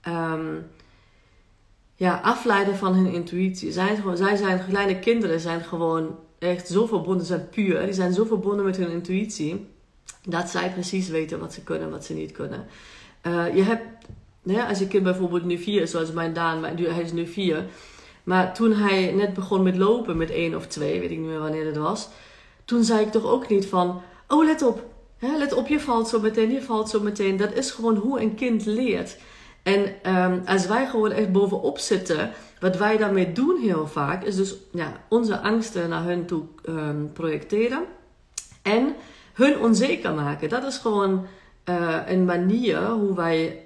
um, 0.09 0.67
ja, 1.95 2.21
afleiden 2.23 2.77
van 2.77 2.95
hun 2.95 3.12
intuïtie. 3.12 3.73
Zij, 3.73 4.03
zij 4.15 4.37
zijn 4.37 4.65
kleine 4.69 4.99
kinderen, 4.99 5.41
zijn 5.41 5.61
gewoon 5.61 6.19
echt 6.38 6.69
zo 6.69 6.87
verbonden, 6.87 7.27
zijn 7.27 7.49
puur. 7.49 7.85
Die 7.85 7.93
zijn 7.93 8.12
zo 8.12 8.25
verbonden 8.25 8.65
met 8.65 8.77
hun 8.77 8.91
intuïtie. 8.91 9.77
Dat 10.25 10.48
zij 10.48 10.70
precies 10.72 11.08
weten 11.08 11.38
wat 11.38 11.52
ze 11.52 11.62
kunnen 11.62 11.84
en 11.84 11.90
wat 11.90 12.04
ze 12.04 12.14
niet 12.14 12.32
kunnen. 12.32 12.66
Uh, 13.22 13.56
je 13.56 13.62
hebt, 13.62 13.82
als 14.68 14.78
je 14.78 14.88
kind 14.88 15.02
bijvoorbeeld 15.02 15.44
nu 15.44 15.58
vier 15.58 15.82
is, 15.82 15.90
zoals 15.90 16.12
mijn 16.12 16.32
Daan, 16.32 16.64
hij 16.64 17.02
is 17.02 17.12
nu 17.12 17.26
vier. 17.26 17.64
Maar 18.25 18.54
toen 18.54 18.72
hij 18.72 19.12
net 19.12 19.34
begon 19.34 19.62
met 19.62 19.76
lopen, 19.76 20.16
met 20.16 20.30
één 20.30 20.54
of 20.54 20.66
twee, 20.66 21.00
weet 21.00 21.10
ik 21.10 21.18
niet 21.18 21.28
meer 21.28 21.38
wanneer 21.38 21.66
het 21.66 21.76
was. 21.76 22.08
Toen 22.64 22.84
zei 22.84 23.00
ik 23.00 23.10
toch 23.10 23.25
ook 23.25 23.48
niet 23.48 23.66
van, 23.66 24.02
oh 24.28 24.44
let 24.44 24.62
op, 24.62 24.84
hè, 25.18 25.37
let 25.37 25.52
op, 25.52 25.66
je 25.66 25.80
valt 25.80 26.08
zo 26.08 26.20
meteen, 26.20 26.50
je 26.50 26.62
valt 26.62 26.88
zo 26.88 27.00
meteen. 27.00 27.37
Dat 27.37 27.52
is 27.52 27.70
gewoon 27.70 27.96
hoe 27.96 28.20
een 28.20 28.34
kind 28.34 28.66
leert. 28.66 29.16
En 29.62 30.14
um, 30.16 30.42
als 30.46 30.66
wij 30.66 30.87
gewoon 30.87 31.10
echt 31.10 31.32
bovenop 31.32 31.78
zitten, 31.78 32.30
wat 32.60 32.76
wij 32.76 32.96
daarmee 32.96 33.32
doen 33.32 33.60
heel 33.60 33.87
vaak, 33.87 34.25
is 34.25 34.37
dus 34.37 34.56
ja, 34.72 35.04
onze 35.08 35.40
angsten 35.40 35.88
naar 35.88 36.04
hun 36.04 36.26
toe 36.26 36.42
um, 36.68 37.10
projecteren. 37.12 37.84
En 38.62 38.94
hun 39.38 39.59
onzeker 39.59 40.14
maken. 40.14 40.49
Dat 40.49 40.64
is 40.64 40.76
gewoon 40.76 41.26
uh, 41.64 41.97
een 42.07 42.25
manier 42.25 42.87
hoe 42.87 43.14
wij, 43.14 43.64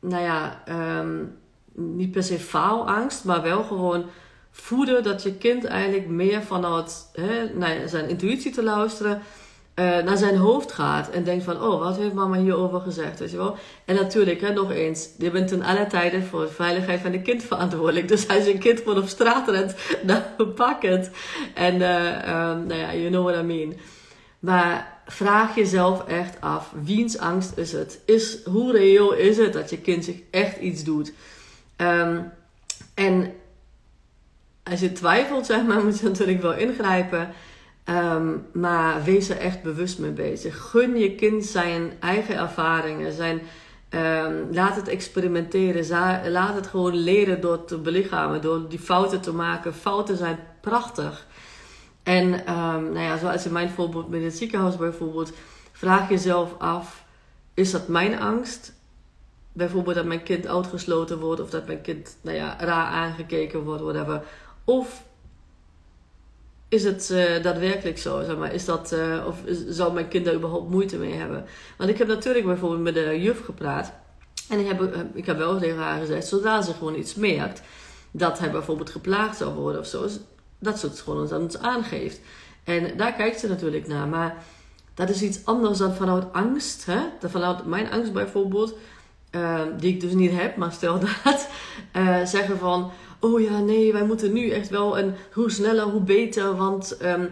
nou 0.00 0.22
ja, 0.22 0.62
um, 1.00 1.36
niet 1.72 2.10
per 2.10 2.22
se 2.22 2.38
faalangst, 2.38 3.24
maar 3.24 3.42
wel 3.42 3.62
gewoon 3.62 4.04
voeden 4.50 5.02
dat 5.02 5.22
je 5.22 5.34
kind 5.34 5.64
eigenlijk 5.64 6.08
meer 6.08 6.42
vanuit 6.42 7.10
hè, 7.12 7.48
zijn 7.88 8.08
intuïtie 8.08 8.52
te 8.52 8.62
luisteren 8.62 9.22
uh, 9.74 9.98
naar 9.98 10.16
zijn 10.16 10.36
hoofd 10.36 10.72
gaat 10.72 11.10
en 11.10 11.24
denkt 11.24 11.44
van, 11.44 11.62
oh, 11.62 11.80
wat 11.80 11.96
heeft 11.96 12.14
mama 12.14 12.36
hierover 12.36 12.80
gezegd, 12.80 13.18
weet 13.18 13.30
je 13.30 13.36
wel. 13.36 13.56
En 13.84 13.94
natuurlijk, 13.94 14.40
hè, 14.40 14.52
nog 14.52 14.70
eens, 14.70 15.08
je 15.18 15.30
bent 15.30 15.48
ten 15.48 15.62
alle 15.62 15.86
tijden 15.86 16.24
voor 16.24 16.40
de 16.40 16.48
veiligheid 16.52 17.00
van 17.00 17.10
de 17.10 17.22
kind 17.22 17.42
verantwoordelijk. 17.42 18.08
Dus 18.08 18.28
als 18.28 18.44
je 18.44 18.52
een 18.52 18.58
kind 18.58 18.80
van 18.80 18.98
op 18.98 19.08
straat 19.08 19.48
rent, 19.48 19.74
dan 20.06 20.22
pak 20.54 20.82
het. 20.82 21.10
En, 21.54 21.74
uh, 21.74 21.80
nou 21.80 22.74
ja, 22.74 22.94
you 22.94 23.08
know 23.08 23.24
what 23.24 23.42
I 23.42 23.44
mean. 23.44 23.74
Maar 24.46 25.00
vraag 25.06 25.54
jezelf 25.54 26.06
echt 26.06 26.40
af, 26.40 26.72
wiens 26.82 27.18
angst 27.18 27.56
is 27.56 27.72
het? 27.72 28.00
Is, 28.04 28.44
hoe 28.44 28.72
reëel 28.72 29.12
is 29.12 29.36
het 29.36 29.52
dat 29.52 29.70
je 29.70 29.78
kind 29.78 30.04
zich 30.04 30.16
echt 30.30 30.56
iets 30.56 30.84
doet? 30.84 31.12
Um, 31.76 32.32
en 32.94 33.32
als 34.62 34.80
je 34.80 34.92
twijfelt, 34.92 35.46
zeg 35.46 35.64
maar, 35.64 35.82
moet 35.84 35.98
je 35.98 36.06
natuurlijk 36.06 36.42
wel 36.42 36.54
ingrijpen. 36.54 37.28
Um, 37.84 38.46
maar 38.52 39.04
wees 39.04 39.28
er 39.28 39.38
echt 39.38 39.62
bewust 39.62 39.98
mee 39.98 40.10
bezig. 40.10 40.70
Gun 40.70 40.96
je 40.98 41.14
kind 41.14 41.44
zijn 41.44 41.92
eigen 42.00 42.36
ervaringen. 42.36 43.12
Zijn, 43.12 43.40
um, 43.90 44.48
laat 44.52 44.76
het 44.76 44.88
experimenteren. 44.88 46.30
Laat 46.30 46.54
het 46.54 46.66
gewoon 46.66 46.94
leren 46.94 47.40
door 47.40 47.64
te 47.64 47.78
belichamen. 47.78 48.40
Door 48.40 48.68
die 48.68 48.78
fouten 48.78 49.20
te 49.20 49.32
maken. 49.32 49.74
Fouten 49.74 50.16
zijn 50.16 50.38
prachtig. 50.60 51.26
En 52.06 52.32
um, 52.32 52.92
nou 52.92 52.98
ja, 52.98 53.18
zoals 53.18 53.46
in 53.46 53.52
mijn 53.52 53.70
voorbeeld 53.70 54.08
met 54.08 54.22
het 54.22 54.36
ziekenhuis 54.36 54.76
bijvoorbeeld. 54.76 55.32
Vraag 55.72 56.08
jezelf 56.08 56.58
af. 56.58 57.04
Is 57.54 57.70
dat 57.70 57.88
mijn 57.88 58.18
angst? 58.18 58.72
Bijvoorbeeld 59.52 59.96
dat 59.96 60.04
mijn 60.04 60.22
kind 60.22 60.46
uitgesloten 60.46 61.18
wordt. 61.18 61.40
Of 61.40 61.50
dat 61.50 61.66
mijn 61.66 61.80
kind 61.80 62.16
nou 62.20 62.36
ja, 62.36 62.56
raar 62.58 62.86
aangekeken 62.86 63.62
wordt. 63.62 63.82
Whatever. 63.82 64.22
Of 64.64 65.04
is 66.68 66.84
het 66.84 67.10
uh, 67.12 67.42
daadwerkelijk 67.42 67.98
zo? 67.98 68.22
Zeg 68.24 68.36
maar? 68.36 68.54
is 68.54 68.64
dat, 68.64 68.92
uh, 68.92 69.26
of 69.26 69.36
zou 69.68 69.92
mijn 69.92 70.08
kind 70.08 70.24
daar 70.24 70.34
überhaupt 70.34 70.70
moeite 70.70 70.96
mee 70.96 71.14
hebben? 71.14 71.44
Want 71.78 71.90
ik 71.90 71.98
heb 71.98 72.08
natuurlijk 72.08 72.46
bijvoorbeeld 72.46 72.82
met 72.82 72.94
de 72.94 73.20
juf 73.20 73.44
gepraat. 73.44 73.92
En 74.48 74.58
ik 74.58 74.66
heb, 74.66 74.92
eh, 74.92 75.00
ik 75.14 75.26
heb 75.26 75.38
wel 75.38 75.58
tegen 75.58 75.78
haar 75.78 76.00
gezegd, 76.00 76.26
zodra 76.26 76.62
ze 76.62 76.72
gewoon 76.72 76.94
iets 76.94 77.14
merkt, 77.14 77.62
dat 78.10 78.38
hij 78.38 78.50
bijvoorbeeld 78.50 78.90
geplaagd 78.90 79.36
zou 79.36 79.54
worden 79.54 79.80
of 79.80 79.86
zo, 79.86 80.08
dat 80.58 80.78
ze 80.78 80.86
het 80.86 81.00
gewoon 81.00 81.32
aan 81.32 81.42
ons 81.42 81.58
aangeeft. 81.58 82.20
En 82.64 82.96
daar 82.96 83.12
kijkt 83.12 83.40
ze 83.40 83.48
natuurlijk 83.48 83.86
naar. 83.86 84.08
Maar 84.08 84.44
dat 84.94 85.08
is 85.08 85.22
iets 85.22 85.44
anders 85.44 85.78
dan 85.78 85.94
vanuit 85.94 86.32
angst. 86.32 86.86
Hè? 86.86 86.98
Vanuit 87.28 87.66
mijn 87.66 87.90
angst 87.90 88.12
bijvoorbeeld, 88.12 88.74
uh, 89.30 89.60
die 89.78 89.94
ik 89.94 90.00
dus 90.00 90.12
niet 90.12 90.32
heb, 90.32 90.56
maar 90.56 90.72
stel 90.72 91.00
dat, 91.24 91.48
uh, 91.96 92.24
zeggen 92.24 92.58
van 92.58 92.90
oh 93.20 93.40
ja, 93.40 93.58
nee, 93.58 93.92
wij 93.92 94.04
moeten 94.04 94.32
nu 94.32 94.50
echt 94.50 94.68
wel 94.68 94.98
en 94.98 95.14
hoe 95.32 95.50
sneller, 95.50 95.84
hoe 95.84 96.00
beter. 96.00 96.56
Want, 96.56 96.96
um, 97.02 97.30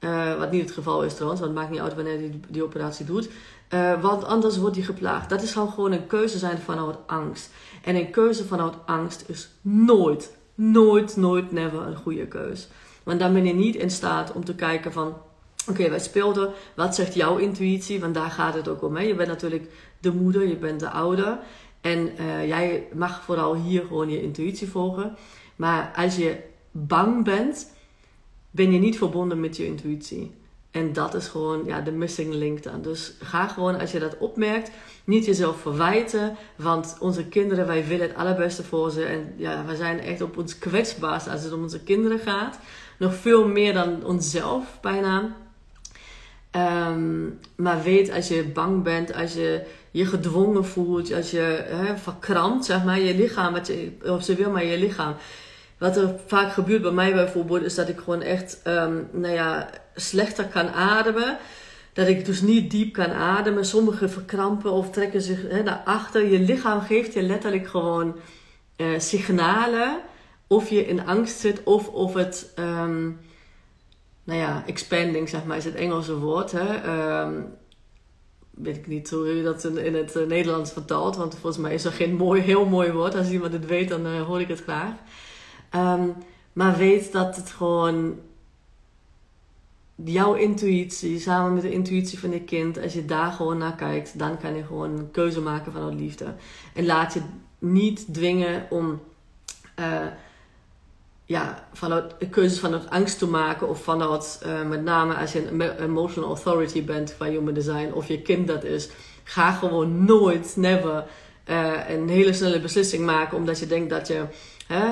uh, 0.00 0.38
wat 0.38 0.50
niet 0.50 0.62
het 0.62 0.70
geval 0.70 1.04
is 1.04 1.14
trouwens, 1.14 1.40
want 1.40 1.52
het 1.52 1.60
maakt 1.60 1.72
niet 1.72 1.84
uit 1.84 1.94
wanneer 1.94 2.18
die, 2.18 2.40
die 2.48 2.64
operatie 2.64 3.06
doet. 3.06 3.28
Uh, 3.74 4.02
want 4.02 4.24
anders 4.24 4.58
wordt 4.58 4.76
hij 4.76 4.84
geplaagd. 4.84 5.28
Dat 5.28 5.42
is 5.42 5.52
gewoon 5.52 5.92
een 5.92 6.06
keuze 6.06 6.38
zijn 6.38 6.58
vanuit 6.58 6.96
angst. 7.06 7.50
En 7.84 7.96
een 7.96 8.10
keuze 8.10 8.44
vanuit 8.44 8.74
angst 8.86 9.24
is 9.26 9.48
nooit, 9.60 10.36
nooit, 10.56 11.16
nooit, 11.16 11.52
never 11.52 11.86
een 11.86 11.96
goede 11.96 12.26
keus. 12.26 12.68
Want 13.02 13.20
dan 13.20 13.32
ben 13.32 13.44
je 13.44 13.54
niet 13.54 13.76
in 13.76 13.90
staat 13.90 14.32
om 14.32 14.44
te 14.44 14.54
kijken 14.54 14.92
van... 14.92 15.14
Oké, 15.68 15.88
wij 15.90 15.98
speelden. 15.98 16.52
Wat 16.74 16.94
zegt 16.94 17.14
jouw 17.14 17.36
intuïtie? 17.36 18.00
Want 18.00 18.14
daar 18.14 18.30
gaat 18.30 18.54
het 18.54 18.68
ook 18.68 18.82
om. 18.82 18.96
Hè? 18.96 19.02
Je 19.02 19.14
bent 19.14 19.28
natuurlijk 19.28 19.70
de 20.00 20.12
moeder, 20.12 20.48
je 20.48 20.56
bent 20.56 20.80
de 20.80 20.90
ouder. 20.90 21.38
En 21.80 22.10
uh, 22.20 22.46
jij 22.46 22.86
mag 22.94 23.22
vooral 23.22 23.54
hier 23.54 23.84
gewoon 23.86 24.10
je 24.10 24.22
intuïtie 24.22 24.68
volgen. 24.68 25.16
Maar 25.56 25.92
als 25.96 26.16
je 26.16 26.36
bang 26.70 27.24
bent, 27.24 27.72
ben 28.50 28.72
je 28.72 28.78
niet 28.78 28.98
verbonden 28.98 29.40
met 29.40 29.56
je 29.56 29.66
intuïtie. 29.66 30.34
En 30.76 30.92
dat 30.92 31.14
is 31.14 31.28
gewoon 31.28 31.62
ja, 31.64 31.80
de 31.80 31.90
missing 31.90 32.34
link 32.34 32.62
dan. 32.62 32.82
Dus 32.82 33.12
ga 33.20 33.48
gewoon, 33.48 33.80
als 33.80 33.92
je 33.92 33.98
dat 33.98 34.18
opmerkt, 34.18 34.70
niet 35.04 35.24
jezelf 35.24 35.60
verwijten. 35.60 36.36
Want 36.56 36.96
onze 37.00 37.24
kinderen, 37.24 37.66
wij 37.66 37.86
willen 37.86 38.06
het 38.06 38.16
allerbeste 38.16 38.62
voor 38.62 38.90
ze. 38.90 39.04
En 39.04 39.34
ja, 39.36 39.64
we 39.64 39.76
zijn 39.76 40.00
echt 40.00 40.20
op 40.20 40.36
ons 40.36 40.58
kwetsbaarst 40.58 41.28
als 41.28 41.42
het 41.42 41.52
om 41.52 41.62
onze 41.62 41.80
kinderen 41.80 42.18
gaat. 42.18 42.58
Nog 42.98 43.14
veel 43.14 43.48
meer 43.48 43.72
dan 43.72 44.04
onszelf 44.04 44.78
bijna. 44.80 45.36
Um, 46.90 47.38
maar 47.56 47.82
weet 47.82 48.12
als 48.12 48.28
je 48.28 48.44
bang 48.44 48.82
bent, 48.82 49.14
als 49.14 49.34
je 49.34 49.62
je 49.90 50.06
gedwongen 50.06 50.64
voelt, 50.64 51.12
als 51.12 51.30
je 51.30 51.64
hè, 51.66 51.96
verkrampt, 51.96 52.64
zeg 52.64 52.84
maar, 52.84 53.00
je 53.00 53.14
lichaam, 53.14 53.54
je, 53.54 53.92
of 54.04 54.24
ze 54.24 54.34
wil 54.34 54.50
maar 54.50 54.64
je 54.64 54.78
lichaam. 54.78 55.14
Wat 55.78 55.96
er 55.96 56.14
vaak 56.26 56.52
gebeurt 56.52 56.82
bij 56.82 56.90
mij 56.90 57.14
bijvoorbeeld, 57.14 57.62
is 57.62 57.74
dat 57.74 57.88
ik 57.88 57.98
gewoon 57.98 58.22
echt, 58.22 58.60
um, 58.64 59.08
nou 59.12 59.34
ja, 59.34 59.70
slechter 59.94 60.44
kan 60.44 60.68
ademen. 60.68 61.38
Dat 61.92 62.08
ik 62.08 62.24
dus 62.24 62.40
niet 62.40 62.70
diep 62.70 62.92
kan 62.92 63.12
ademen. 63.12 63.64
Sommigen 63.64 64.10
verkrampen 64.10 64.70
of 64.70 64.90
trekken 64.90 65.22
zich 65.22 65.42
hè, 65.48 65.62
naar 65.62 65.82
achter. 65.84 66.26
Je 66.26 66.40
lichaam 66.40 66.80
geeft 66.80 67.12
je 67.12 67.22
letterlijk 67.22 67.68
gewoon 67.68 68.16
uh, 68.76 68.98
signalen 68.98 70.00
of 70.46 70.68
je 70.70 70.86
in 70.86 71.06
angst 71.06 71.38
zit 71.38 71.62
of 71.62 71.88
of 71.88 72.14
het, 72.14 72.52
um, 72.58 73.20
nou 74.24 74.40
ja, 74.40 74.62
expanding 74.66 75.28
zeg 75.28 75.44
maar 75.44 75.56
is 75.56 75.64
het 75.64 75.74
Engelse 75.74 76.18
woord. 76.18 76.52
Hè? 76.52 76.90
Um, 77.22 77.54
weet 78.50 78.76
ik 78.76 78.86
niet 78.86 79.10
hoe 79.10 79.36
je 79.36 79.42
dat 79.42 79.64
in, 79.64 79.94
het 79.94 80.16
uh, 80.16 80.26
Nederlands 80.26 80.72
vertaalt. 80.72 81.16
Want 81.16 81.34
volgens 81.34 81.62
mij 81.62 81.74
is 81.74 81.84
er 81.84 81.92
geen 81.92 82.14
mooi, 82.14 82.40
heel 82.40 82.64
mooi 82.64 82.92
woord. 82.92 83.14
Als 83.14 83.30
iemand 83.30 83.52
het 83.52 83.66
weet, 83.66 83.88
dan 83.88 84.06
uh, 84.06 84.22
hoor 84.22 84.40
ik 84.40 84.48
het 84.48 84.62
graag. 84.62 84.92
Um, 85.74 86.14
maar 86.52 86.76
weet 86.76 87.12
dat 87.12 87.36
het 87.36 87.50
gewoon 87.50 88.18
jouw 90.04 90.34
intuïtie, 90.34 91.20
samen 91.20 91.52
met 91.52 91.62
de 91.62 91.72
intuïtie 91.72 92.18
van 92.18 92.30
je 92.30 92.40
kind, 92.40 92.82
als 92.82 92.92
je 92.92 93.04
daar 93.04 93.32
gewoon 93.32 93.58
naar 93.58 93.74
kijkt, 93.74 94.18
dan 94.18 94.38
kan 94.38 94.54
je 94.54 94.64
gewoon 94.64 94.98
een 94.98 95.10
keuze 95.10 95.40
maken 95.40 95.72
vanuit 95.72 95.94
liefde. 95.94 96.34
En 96.74 96.86
laat 96.86 97.12
je 97.12 97.20
niet 97.58 98.14
dwingen 98.14 98.66
om 98.70 99.00
uh, 99.78 100.06
ja, 101.24 101.68
vanuit 101.72 102.14
keuzes 102.30 102.60
vanuit 102.60 102.90
angst 102.90 103.18
te 103.18 103.26
maken 103.26 103.68
of 103.68 103.82
vanuit 103.82 104.42
uh, 104.46 104.62
met 104.62 104.82
name 104.82 105.14
als 105.14 105.32
je 105.32 105.48
een 105.48 105.82
emotional 105.82 106.28
authority 106.28 106.84
bent 106.84 107.12
van 107.12 107.26
human 107.26 107.54
design 107.54 107.92
of 107.92 108.08
je 108.08 108.22
kind 108.22 108.46
dat 108.46 108.64
is, 108.64 108.88
ga 109.24 109.52
gewoon 109.52 110.04
nooit, 110.04 110.56
never 110.56 111.04
uh, 111.50 111.88
een 111.88 112.08
hele 112.08 112.32
snelle 112.32 112.60
beslissing 112.60 113.04
maken 113.04 113.36
omdat 113.36 113.58
je 113.58 113.66
denkt 113.66 113.90
dat 113.90 114.06
je 114.06 114.24
hè, 114.66 114.84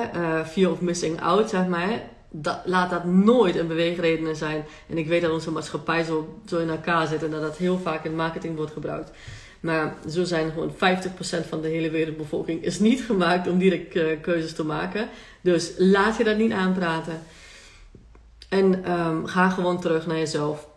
uh, 0.57 0.71
of 0.71 0.81
missing 0.81 1.21
out, 1.21 1.49
zeg 1.49 1.67
maar. 1.67 2.01
dat, 2.29 2.59
laat 2.65 2.89
dat 2.89 3.05
nooit 3.05 3.55
een 3.55 3.67
beweegreden 3.67 4.35
zijn. 4.35 4.65
En 4.89 4.97
ik 4.97 5.07
weet 5.07 5.21
dat 5.21 5.31
onze 5.31 5.51
maatschappij 5.51 6.03
zo, 6.03 6.39
zo 6.45 6.57
in 6.57 6.69
elkaar 6.69 7.07
zit 7.07 7.23
en 7.23 7.31
dat 7.31 7.41
dat 7.41 7.57
heel 7.57 7.79
vaak 7.79 8.05
in 8.05 8.15
marketing 8.15 8.55
wordt 8.55 8.71
gebruikt. 8.71 9.11
Maar 9.59 9.95
zo 10.09 10.23
zijn 10.23 10.51
gewoon 10.51 10.73
50% 10.73 11.47
van 11.47 11.61
de 11.61 11.67
hele 11.67 11.89
wereldbevolking 11.89 12.63
is 12.63 12.79
niet 12.79 13.01
gemaakt 13.01 13.47
om 13.47 13.57
direct 13.57 13.95
uh, 13.95 14.21
keuzes 14.21 14.53
te 14.53 14.65
maken. 14.65 15.09
Dus 15.41 15.73
laat 15.77 16.17
je 16.17 16.23
dat 16.23 16.37
niet 16.37 16.51
aanpraten. 16.51 17.19
En 18.49 18.83
ehm, 18.83 19.25
ga 19.25 19.49
gewoon 19.49 19.79
terug 19.79 20.07
naar 20.07 20.17
jezelf. 20.17 20.67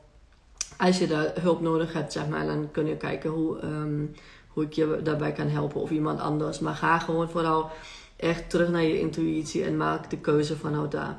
Als 0.77 0.99
je 0.99 1.07
daar 1.07 1.33
hulp 1.41 1.61
nodig 1.61 1.93
hebt, 1.93 2.13
zeg 2.13 2.29
maar, 2.29 2.47
dan 2.47 2.71
kun 2.71 2.87
je 2.87 2.97
kijken 2.97 3.31
hoe, 3.31 3.59
ehm, 3.59 4.05
hoe 4.49 4.65
ik 4.65 4.73
je 4.73 5.01
daarbij 5.03 5.33
kan 5.33 5.49
helpen 5.49 5.81
of 5.81 5.91
iemand 5.91 6.21
anders. 6.21 6.59
Maar 6.59 6.75
ga 6.75 6.99
gewoon 6.99 7.31
vooral 7.31 7.71
echt 8.19 8.51
terug 8.51 8.69
naar 8.69 8.83
je 8.83 9.01
intuïtie 9.01 9.65
en 9.65 9.77
maak 9.77 10.11
de 10.11 10.19
keuze 10.19 10.57
vanuit 10.57 10.91
daar. 10.91 11.19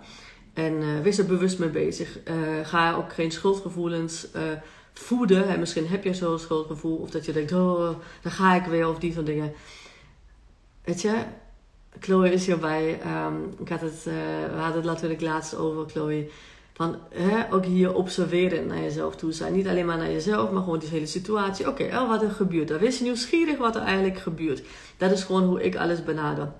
En 0.54 0.74
uh, 0.74 1.00
wees 1.02 1.18
er 1.18 1.26
bewust 1.26 1.60
mee 1.60 1.70
bezig. 1.70 2.20
Uh, 2.28 2.36
ga 2.64 2.94
ook 2.94 3.14
geen 3.14 3.32
schuldgevoelens 3.32 4.28
uh, 4.36 4.42
voeden. 4.94 5.60
Misschien 5.60 5.88
heb 5.88 6.04
je 6.04 6.14
zo'n 6.14 6.40
schuldgevoel. 6.40 6.98
Of 6.98 7.10
dat 7.10 7.26
je 7.26 7.32
denkt, 7.32 7.52
oh, 7.52 7.90
dan 8.22 8.32
ga 8.32 8.56
ik 8.56 8.66
weer. 8.66 8.90
Of 8.90 9.00
die 9.00 9.14
soort 9.14 9.26
dingen. 9.26 9.54
Weet 10.84 11.02
je, 11.02 11.24
Chloe 12.00 12.32
is 12.32 12.46
hierbij. 12.46 13.00
Um, 13.26 13.54
ik 13.60 13.70
had 13.70 13.82
het, 13.82 14.04
we 14.04 14.58
hadden 14.58 14.82
het 14.82 14.92
natuurlijk 14.92 15.22
laatst 15.22 15.56
over, 15.56 15.90
Chloe. 15.90 16.30
Van 16.74 16.98
hè, 17.10 17.54
ook 17.54 17.66
hier 17.66 17.94
observeren 17.94 18.68
naar 18.68 18.82
jezelf 18.82 19.16
toe 19.16 19.32
zijn. 19.32 19.54
Niet 19.54 19.68
alleen 19.68 19.86
maar 19.86 19.98
naar 19.98 20.12
jezelf, 20.12 20.52
maar 20.52 20.64
gewoon 20.64 20.80
die 20.80 20.90
hele 20.90 21.06
situatie. 21.06 21.68
Oké, 21.68 21.84
oh, 21.84 22.08
wat 22.08 22.22
er 22.22 22.32
gebeurt. 22.32 22.68
Dan 22.68 22.80
wees 22.80 23.00
nieuwsgierig 23.00 23.58
wat 23.58 23.76
er 23.76 23.82
eigenlijk 23.82 24.20
gebeurt. 24.20 24.64
Dat 24.98 25.12
is 25.12 25.24
gewoon 25.24 25.44
hoe 25.44 25.64
ik 25.64 25.76
alles 25.76 26.04
benader. 26.04 26.52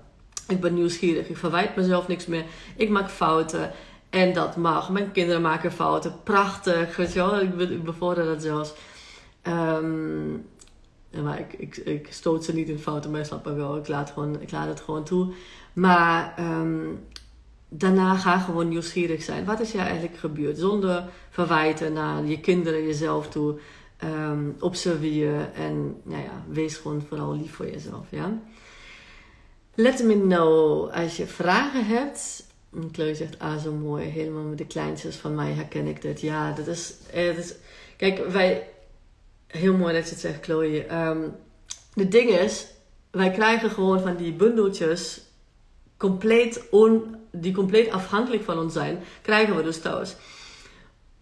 Ik 0.50 0.60
ben 0.60 0.74
nieuwsgierig. 0.74 1.28
Ik 1.28 1.36
verwijt 1.36 1.76
mezelf 1.76 2.08
niks 2.08 2.26
meer. 2.26 2.44
Ik 2.76 2.88
maak 2.88 3.10
fouten. 3.10 3.70
En 4.10 4.32
dat 4.32 4.56
mag. 4.56 4.90
Mijn 4.90 5.12
kinderen 5.12 5.42
maken 5.42 5.72
fouten. 5.72 6.14
Prachtig. 6.24 6.96
Weet? 6.96 7.14
Ik, 7.60 7.84
bevorder 7.84 8.24
dat 8.24 8.42
zelfs. 8.42 8.74
Um, 9.42 10.46
maar 11.22 11.38
ik, 11.38 11.52
ik, 11.52 11.76
ik 11.76 12.12
stoot 12.12 12.44
ze 12.44 12.54
niet 12.54 12.68
in 12.68 12.78
fouten, 12.78 13.10
maar 13.10 13.24
snap 13.24 13.44
wel. 13.44 13.76
Ik 13.76 13.88
laat, 13.88 14.14
ik 14.40 14.50
laat 14.50 14.68
het 14.68 14.80
gewoon 14.80 15.04
toe. 15.04 15.32
Maar 15.72 16.34
um, 16.38 17.06
daarna 17.68 18.14
ga 18.14 18.38
gewoon 18.38 18.68
nieuwsgierig 18.68 19.22
zijn. 19.22 19.44
Wat 19.44 19.60
is 19.60 19.74
er 19.74 19.80
eigenlijk 19.80 20.16
gebeurd? 20.16 20.58
Zonder 20.58 21.04
verwijten 21.30 21.92
naar 21.92 22.24
je 22.24 22.40
kinderen, 22.40 22.86
jezelf 22.86 23.28
toe. 23.28 23.58
Um, 24.04 24.56
observeer 24.60 25.50
en 25.54 25.96
nou 26.02 26.22
ja, 26.22 26.44
wees 26.48 26.76
gewoon 26.76 27.02
vooral 27.08 27.36
lief 27.36 27.54
voor 27.54 27.70
jezelf. 27.70 28.06
Ja? 28.10 28.38
Let 29.74 30.02
me 30.02 30.20
know 30.20 30.90
als 30.90 31.16
je 31.16 31.26
vragen 31.26 31.86
hebt. 31.86 32.44
Chloe 32.92 33.14
zegt, 33.14 33.38
ah 33.38 33.62
zo 33.62 33.72
mooi, 33.72 34.04
helemaal 34.04 34.42
met 34.42 34.58
de 34.58 34.66
kleintjes 34.66 35.16
van 35.16 35.34
mij 35.34 35.52
herken 35.52 35.86
ik 35.86 36.02
dit. 36.02 36.20
Ja, 36.20 36.52
dat 36.52 36.66
is, 36.66 36.94
eh, 37.12 37.38
is 37.38 37.54
kijk, 37.96 38.26
wij, 38.28 38.68
heel 39.46 39.76
mooi 39.76 39.94
dat 39.94 40.04
je 40.04 40.10
het 40.10 40.20
zegt 40.20 40.44
Chloe. 40.44 40.94
Um, 40.94 41.34
de 41.94 42.08
ding 42.08 42.30
is, 42.30 42.66
wij 43.10 43.30
krijgen 43.30 43.70
gewoon 43.70 44.00
van 44.00 44.16
die 44.16 44.32
bundeltjes 44.32 45.20
compleet 45.96 46.62
on, 46.70 47.16
die 47.32 47.54
compleet 47.54 47.90
afhankelijk 47.90 48.42
van 48.42 48.58
ons 48.58 48.72
zijn, 48.72 48.98
krijgen 49.22 49.56
we 49.56 49.62
dus 49.62 49.80
thuis. 49.80 50.16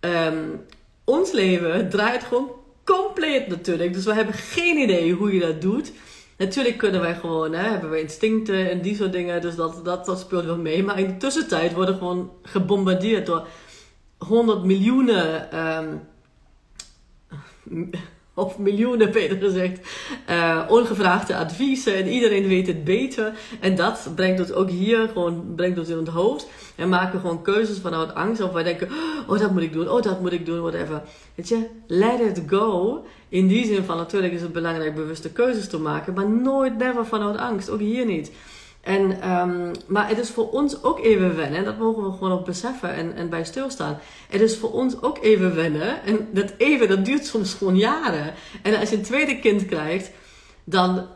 Um, 0.00 0.64
ons 1.04 1.32
leven 1.32 1.88
draait 1.88 2.24
gewoon 2.24 2.50
compleet 2.84 3.46
natuurlijk. 3.46 3.92
Dus 3.92 4.04
we 4.04 4.14
hebben 4.14 4.34
geen 4.34 4.76
idee 4.76 5.12
hoe 5.12 5.34
je 5.34 5.40
dat 5.40 5.60
doet. 5.60 5.92
Natuurlijk 6.38 6.78
kunnen 6.78 7.00
wij 7.00 7.14
gewoon, 7.14 7.52
hè, 7.52 7.68
hebben 7.68 7.90
we 7.90 8.00
instincten 8.00 8.70
en 8.70 8.80
die 8.80 8.96
soort 8.96 9.12
dingen. 9.12 9.40
Dus 9.40 9.56
dat, 9.56 9.84
dat, 9.84 10.06
dat 10.06 10.20
speelt 10.20 10.44
wel 10.44 10.58
mee. 10.58 10.82
Maar 10.82 10.98
in 10.98 11.06
de 11.06 11.16
tussentijd 11.16 11.72
worden 11.72 11.94
we 11.94 12.00
gewoon 12.00 12.32
gebombardeerd 12.42 13.26
door 13.26 13.46
honderd 14.18 14.64
miljoenen. 14.64 15.58
Um, 15.66 16.08
of 18.38 18.58
miljoenen 18.58 19.12
beter 19.18 19.36
gezegd, 19.36 19.80
uh, 20.30 20.64
ongevraagde 20.68 21.36
adviezen 21.36 21.94
en 21.94 22.08
iedereen 22.08 22.48
weet 22.48 22.66
het 22.66 22.84
beter. 22.84 23.32
En 23.60 23.74
dat 23.74 24.10
brengt 24.14 24.40
ons 24.40 24.52
ook 24.52 24.70
hier 24.70 25.08
gewoon 25.12 25.52
brengt 25.56 25.78
ons 25.78 25.88
in 25.88 25.96
het 25.96 26.08
hoofd. 26.08 26.48
En 26.76 26.88
maken 26.88 27.20
gewoon 27.20 27.42
keuzes 27.42 27.78
vanuit 27.78 28.14
angst. 28.14 28.42
Of 28.42 28.52
wij 28.52 28.62
denken, 28.62 28.88
oh 29.26 29.38
dat 29.38 29.52
moet 29.52 29.62
ik 29.62 29.72
doen, 29.72 29.88
oh 29.88 30.02
dat 30.02 30.20
moet 30.20 30.32
ik 30.32 30.46
doen, 30.46 30.60
whatever. 30.60 31.02
Weet 31.34 31.48
je, 31.48 31.66
let 31.86 32.20
it 32.20 32.42
go. 32.46 33.04
In 33.28 33.46
die 33.46 33.66
zin 33.66 33.84
van 33.84 33.96
natuurlijk 33.96 34.32
is 34.32 34.42
het 34.42 34.52
belangrijk 34.52 34.94
bewuste 34.94 35.32
keuzes 35.32 35.68
te 35.68 35.78
maken. 35.78 36.14
Maar 36.14 36.28
nooit, 36.28 36.78
never 36.78 37.06
vanuit 37.06 37.36
angst. 37.38 37.70
Ook 37.70 37.80
hier 37.80 38.06
niet. 38.06 38.30
En, 38.88 39.30
um, 39.30 39.72
maar 39.86 40.08
het 40.08 40.18
is 40.18 40.30
voor 40.30 40.50
ons 40.50 40.82
ook 40.82 41.00
even 41.00 41.36
wennen. 41.36 41.64
Dat 41.64 41.78
mogen 41.78 42.04
we 42.04 42.10
gewoon 42.10 42.32
ook 42.32 42.44
beseffen 42.44 42.94
en, 42.94 43.14
en 43.14 43.28
bij 43.28 43.44
stilstaan. 43.44 43.98
Het 44.28 44.40
is 44.40 44.56
voor 44.56 44.72
ons 44.72 45.02
ook 45.02 45.18
even 45.22 45.54
wennen. 45.54 46.02
En 46.04 46.28
dat 46.32 46.52
even, 46.56 46.88
dat 46.88 47.04
duurt 47.04 47.26
soms 47.26 47.54
gewoon 47.54 47.76
jaren. 47.76 48.34
En 48.62 48.78
als 48.78 48.90
je 48.90 48.96
een 48.96 49.02
tweede 49.02 49.38
kind 49.38 49.66
krijgt, 49.66 50.10
dan 50.64 51.06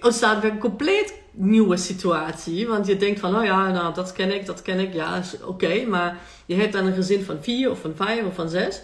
ontstaat 0.00 0.42
weer 0.42 0.50
een 0.50 0.58
compleet 0.58 1.14
nieuwe 1.30 1.76
situatie. 1.76 2.66
Want 2.68 2.86
je 2.86 2.96
denkt 2.96 3.20
van, 3.20 3.36
oh 3.36 3.44
ja, 3.44 3.70
nou 3.70 3.94
dat 3.94 4.12
ken 4.12 4.34
ik, 4.34 4.46
dat 4.46 4.62
ken 4.62 4.78
ik. 4.78 4.92
Ja, 4.92 5.22
oké. 5.44 5.84
Maar 5.86 6.18
je 6.46 6.54
hebt 6.54 6.72
dan 6.72 6.86
een 6.86 6.94
gezin 6.94 7.24
van 7.24 7.38
vier 7.40 7.70
of 7.70 7.80
van 7.80 7.92
vijf 7.96 8.24
of 8.24 8.34
van 8.34 8.48
zes. 8.48 8.82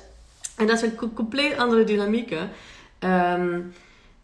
En 0.56 0.66
dat 0.66 0.78
zijn 0.78 0.98
compleet 1.14 1.56
andere 1.56 1.84
dynamieken. 1.84 2.50
Um, 3.00 3.72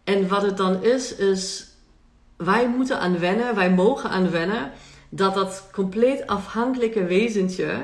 en 0.05 0.29
wat 0.29 0.43
het 0.43 0.57
dan 0.57 0.85
is, 0.85 1.15
is 1.17 1.66
wij 2.37 2.69
moeten 2.69 2.99
aan 2.99 3.19
wennen, 3.19 3.55
wij 3.55 3.71
mogen 3.71 4.11
aan 4.11 4.31
wennen 4.31 4.73
dat 5.09 5.35
dat 5.35 5.69
compleet 5.73 6.27
afhankelijke 6.27 7.05
wezentje 7.05 7.83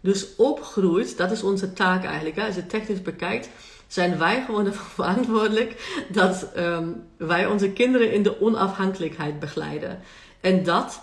dus 0.00 0.36
opgroeit. 0.36 1.16
Dat 1.16 1.30
is 1.30 1.42
onze 1.42 1.72
taak 1.72 2.04
eigenlijk. 2.04 2.36
Hè? 2.36 2.46
Als 2.46 2.54
je 2.54 2.60
het 2.60 2.70
technisch 2.70 3.02
bekijkt, 3.02 3.48
zijn 3.86 4.18
wij 4.18 4.42
gewoon 4.44 4.66
ervoor 4.66 4.90
verantwoordelijk 5.04 6.02
dat 6.08 6.48
um, 6.56 7.02
wij 7.16 7.46
onze 7.46 7.70
kinderen 7.70 8.12
in 8.12 8.22
de 8.22 8.40
onafhankelijkheid 8.40 9.40
begeleiden. 9.40 10.00
En 10.40 10.62
dat, 10.62 11.02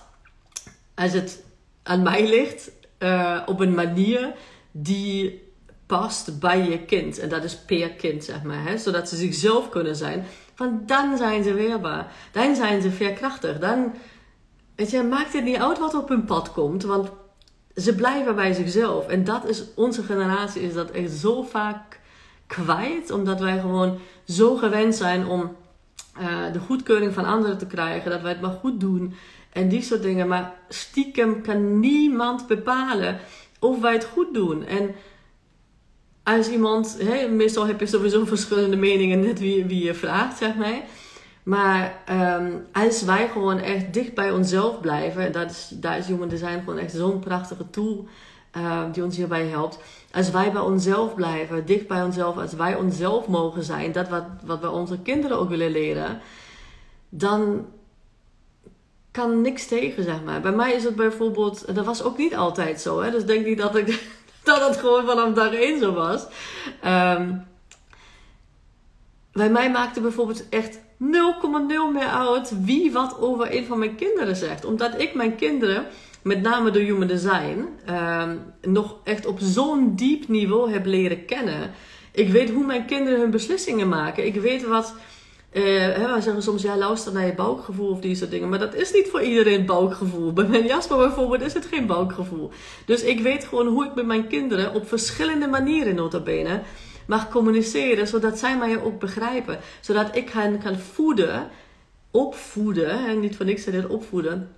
als 0.95 1.13
het 1.13 1.43
aan 1.83 2.01
mij 2.01 2.29
ligt, 2.29 2.71
uh, 2.99 3.41
op 3.45 3.59
een 3.59 3.73
manier 3.73 4.33
die 4.71 5.50
past 5.91 6.39
bij 6.39 6.69
je 6.69 6.79
kind. 6.79 7.19
En 7.19 7.29
dat 7.29 7.43
is 7.43 7.57
per 7.57 7.89
kind, 7.89 8.23
zeg 8.23 8.43
maar. 8.43 8.63
Hè? 8.63 8.77
Zodat 8.77 9.09
ze 9.09 9.15
zichzelf 9.15 9.69
kunnen 9.69 9.95
zijn. 9.95 10.25
Want 10.55 10.87
dan 10.87 11.17
zijn 11.17 11.43
ze 11.43 11.53
weerbaar. 11.53 12.11
Dan 12.31 12.55
zijn 12.55 12.81
ze 12.81 12.91
veerkrachtig. 12.91 13.59
Dan, 13.59 13.93
weet 14.75 14.91
je, 14.91 15.03
maakt 15.03 15.33
het 15.33 15.43
niet 15.43 15.57
uit 15.57 15.79
wat 15.79 15.93
op 15.93 16.09
hun 16.09 16.25
pad 16.25 16.51
komt. 16.51 16.83
Want 16.83 17.11
ze 17.75 17.95
blijven 17.95 18.35
bij 18.35 18.53
zichzelf. 18.53 19.07
En 19.07 19.23
dat 19.23 19.49
is, 19.49 19.63
onze 19.75 20.03
generatie 20.03 20.61
is 20.61 20.73
dat 20.73 20.91
echt 20.91 21.11
zo 21.11 21.43
vaak 21.43 21.99
kwijt. 22.47 23.11
Omdat 23.11 23.39
wij 23.39 23.59
gewoon 23.59 23.99
zo 24.25 24.55
gewend 24.55 24.95
zijn 24.95 25.27
om 25.27 25.55
uh, 26.19 26.53
de 26.53 26.59
goedkeuring 26.59 27.13
van 27.13 27.25
anderen 27.25 27.57
te 27.57 27.67
krijgen. 27.67 28.11
Dat 28.11 28.21
wij 28.21 28.31
het 28.31 28.41
maar 28.41 28.57
goed 28.61 28.79
doen. 28.79 29.13
En 29.53 29.67
die 29.67 29.81
soort 29.81 30.03
dingen. 30.03 30.27
Maar 30.27 30.53
stiekem 30.69 31.41
kan 31.41 31.79
niemand 31.79 32.47
bepalen 32.47 33.19
of 33.59 33.81
wij 33.81 33.93
het 33.93 34.05
goed 34.05 34.33
doen. 34.33 34.65
En 34.65 34.95
als 36.23 36.49
iemand, 36.49 36.97
hè, 36.99 37.27
meestal 37.27 37.67
heb 37.67 37.79
je 37.79 37.85
sowieso 37.85 38.25
verschillende 38.25 38.75
meningen, 38.75 39.19
net 39.19 39.39
wie, 39.39 39.65
wie 39.65 39.83
je 39.83 39.93
vraagt, 39.93 40.37
zeg 40.37 40.55
maar. 40.55 40.81
Maar 41.43 42.03
um, 42.39 42.65
als 42.71 43.03
wij 43.03 43.27
gewoon 43.27 43.59
echt 43.59 43.93
dicht 43.93 44.13
bij 44.13 44.31
onszelf 44.31 44.79
blijven, 44.79 45.31
dat 45.31 45.51
is, 45.51 45.71
daar 45.73 45.97
is 45.97 46.07
Human 46.07 46.27
Design 46.27 46.59
gewoon 46.59 46.77
echt 46.77 46.93
zo'n 46.93 47.19
prachtige 47.19 47.69
tool 47.69 48.07
uh, 48.57 48.83
die 48.91 49.03
ons 49.03 49.17
hierbij 49.17 49.45
helpt. 49.45 49.79
Als 50.11 50.31
wij 50.31 50.51
bij 50.51 50.61
onszelf 50.61 51.15
blijven, 51.15 51.65
dicht 51.65 51.87
bij 51.87 52.03
onszelf, 52.03 52.37
als 52.37 52.53
wij 52.53 52.75
onszelf 52.75 53.27
mogen 53.27 53.63
zijn, 53.63 53.91
dat 53.91 54.09
wat, 54.09 54.25
wat 54.43 54.59
we 54.59 54.69
onze 54.69 54.99
kinderen 54.99 55.37
ook 55.37 55.49
willen 55.49 55.71
leren, 55.71 56.21
dan 57.09 57.65
kan 59.11 59.41
niks 59.41 59.67
tegen, 59.67 60.03
zeg 60.03 60.23
maar. 60.23 60.41
Bij 60.41 60.51
mij 60.51 60.73
is 60.73 60.83
het 60.83 60.95
bijvoorbeeld, 60.95 61.75
dat 61.75 61.85
was 61.85 62.03
ook 62.03 62.17
niet 62.17 62.35
altijd 62.35 62.81
zo, 62.81 63.01
hè? 63.01 63.11
dus 63.11 63.25
denk 63.25 63.45
niet 63.45 63.57
dat 63.57 63.75
ik 63.75 64.19
dat 64.43 64.67
het 64.67 64.77
gewoon 64.77 65.05
vanaf 65.05 65.33
dag 65.33 65.53
één 65.53 65.79
zo 65.79 65.93
was. 65.93 66.25
Um, 66.85 67.49
bij 69.33 69.49
mij 69.49 69.71
maakte 69.71 70.01
bijvoorbeeld 70.01 70.49
echt 70.49 70.77
0,0 70.77 70.83
meer 71.93 72.07
uit 72.07 72.63
wie 72.63 72.91
wat 72.91 73.19
over 73.19 73.55
een 73.55 73.65
van 73.65 73.79
mijn 73.79 73.95
kinderen 73.95 74.35
zegt. 74.35 74.65
Omdat 74.65 75.01
ik 75.01 75.13
mijn 75.13 75.35
kinderen, 75.35 75.85
met 76.21 76.41
name 76.41 76.71
door 76.71 76.81
Human 76.81 77.07
Design, 77.07 77.67
um, 77.89 78.41
nog 78.61 78.95
echt 79.03 79.25
op 79.25 79.39
zo'n 79.39 79.95
diep 79.95 80.27
niveau 80.27 80.71
heb 80.71 80.85
leren 80.85 81.25
kennen. 81.25 81.71
Ik 82.11 82.29
weet 82.29 82.49
hoe 82.49 82.65
mijn 82.65 82.85
kinderen 82.85 83.19
hun 83.19 83.31
beslissingen 83.31 83.89
maken. 83.89 84.25
Ik 84.25 84.35
weet 84.35 84.67
wat 84.67 84.93
uh, 85.51 86.13
zeggen 86.13 86.43
soms, 86.43 86.61
ja, 86.61 86.77
luister 86.77 87.13
naar 87.13 87.25
je 87.25 87.33
buikgevoel 87.33 87.89
of 87.89 87.99
die 87.99 88.15
soort 88.15 88.31
dingen. 88.31 88.49
Maar 88.49 88.59
dat 88.59 88.75
is 88.75 88.93
niet 88.93 89.07
voor 89.09 89.21
iedereen 89.21 89.65
buikgevoel. 89.65 90.33
Bij 90.33 90.47
mijn 90.47 90.65
Jasper 90.65 90.97
bijvoorbeeld 90.97 91.41
is 91.41 91.53
het 91.53 91.65
geen 91.65 91.85
buikgevoel. 91.85 92.51
Dus 92.85 93.03
ik 93.03 93.19
weet 93.19 93.45
gewoon 93.45 93.67
hoe 93.67 93.85
ik 93.85 93.95
met 93.95 94.05
mijn 94.05 94.27
kinderen 94.27 94.73
op 94.73 94.87
verschillende 94.87 95.47
manieren 95.47 95.95
nota 95.95 96.19
bene 96.19 96.61
mag 97.07 97.29
communiceren. 97.29 98.07
Zodat 98.07 98.39
zij 98.39 98.57
mij 98.57 98.81
ook 98.81 98.99
begrijpen. 98.99 99.59
Zodat 99.81 100.15
ik 100.15 100.29
hen 100.29 100.59
kan 100.59 100.77
voeden, 100.77 101.49
opvoeden. 102.11 103.07
En 103.07 103.19
niet 103.19 103.35
voor 103.35 103.45
niks 103.45 103.63
dit 103.63 103.87
opvoeden. 103.87 104.55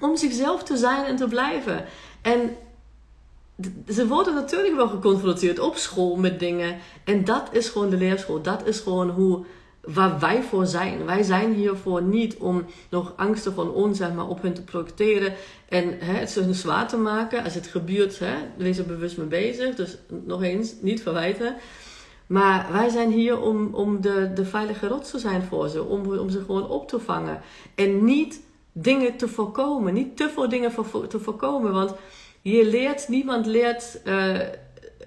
Om 0.00 0.16
zichzelf 0.16 0.62
te 0.62 0.76
zijn 0.76 1.04
en 1.04 1.16
te 1.16 1.28
blijven. 1.28 1.84
En 2.22 2.56
ze 3.88 4.06
worden 4.06 4.34
natuurlijk 4.34 4.76
wel 4.76 4.88
geconfronteerd 4.88 5.58
op 5.58 5.76
school 5.76 6.16
met 6.16 6.40
dingen. 6.40 6.78
En 7.04 7.24
dat 7.24 7.48
is 7.52 7.68
gewoon 7.68 7.90
de 7.90 7.96
leerschool. 7.96 8.42
Dat 8.42 8.66
is 8.66 8.78
gewoon 8.78 9.10
hoe, 9.10 9.44
waar 9.86 10.18
wij 10.18 10.42
voor 10.42 10.66
zijn. 10.66 11.04
Wij 11.04 11.22
zijn 11.22 11.52
hiervoor 11.52 12.02
niet 12.02 12.36
om 12.36 12.64
nog 12.90 13.12
angsten 13.16 13.54
van 13.54 13.72
ons 13.72 13.98
maar, 13.98 14.28
op 14.28 14.42
hun 14.42 14.54
te 14.54 14.62
projecteren. 14.62 15.34
En 15.68 15.98
hè, 15.98 16.12
het 16.12 16.34
hun 16.34 16.54
zwaar 16.54 16.88
te 16.88 16.96
maken. 16.96 17.44
Als 17.44 17.54
het 17.54 17.66
gebeurt, 17.66 18.18
hè, 18.18 18.34
wees 18.56 18.78
er 18.78 18.86
bewust 18.86 19.16
mee 19.16 19.26
bezig. 19.26 19.74
Dus 19.74 19.98
nog 20.24 20.42
eens, 20.42 20.74
niet 20.80 21.02
verwijten. 21.02 21.54
Maar 22.26 22.66
wij 22.72 22.88
zijn 22.88 23.10
hier 23.10 23.40
om, 23.40 23.74
om 23.74 24.00
de, 24.00 24.30
de 24.34 24.44
veilige 24.44 24.86
rots 24.86 25.10
te 25.10 25.18
zijn 25.18 25.42
voor 25.42 25.68
ze. 25.68 25.84
Om, 25.84 26.18
om 26.18 26.30
ze 26.30 26.40
gewoon 26.40 26.68
op 26.68 26.88
te 26.88 26.98
vangen. 26.98 27.40
En 27.74 28.04
niet 28.04 28.40
dingen 28.72 29.16
te 29.16 29.28
voorkomen. 29.28 29.94
Niet 29.94 30.16
te 30.16 30.30
veel 30.34 30.48
dingen 30.48 30.72
te 31.08 31.18
voorkomen. 31.18 31.72
Want 31.72 31.94
je 32.42 32.66
leert, 32.66 33.08
niemand 33.08 33.46
leert 33.46 34.00
uh, 34.04 34.38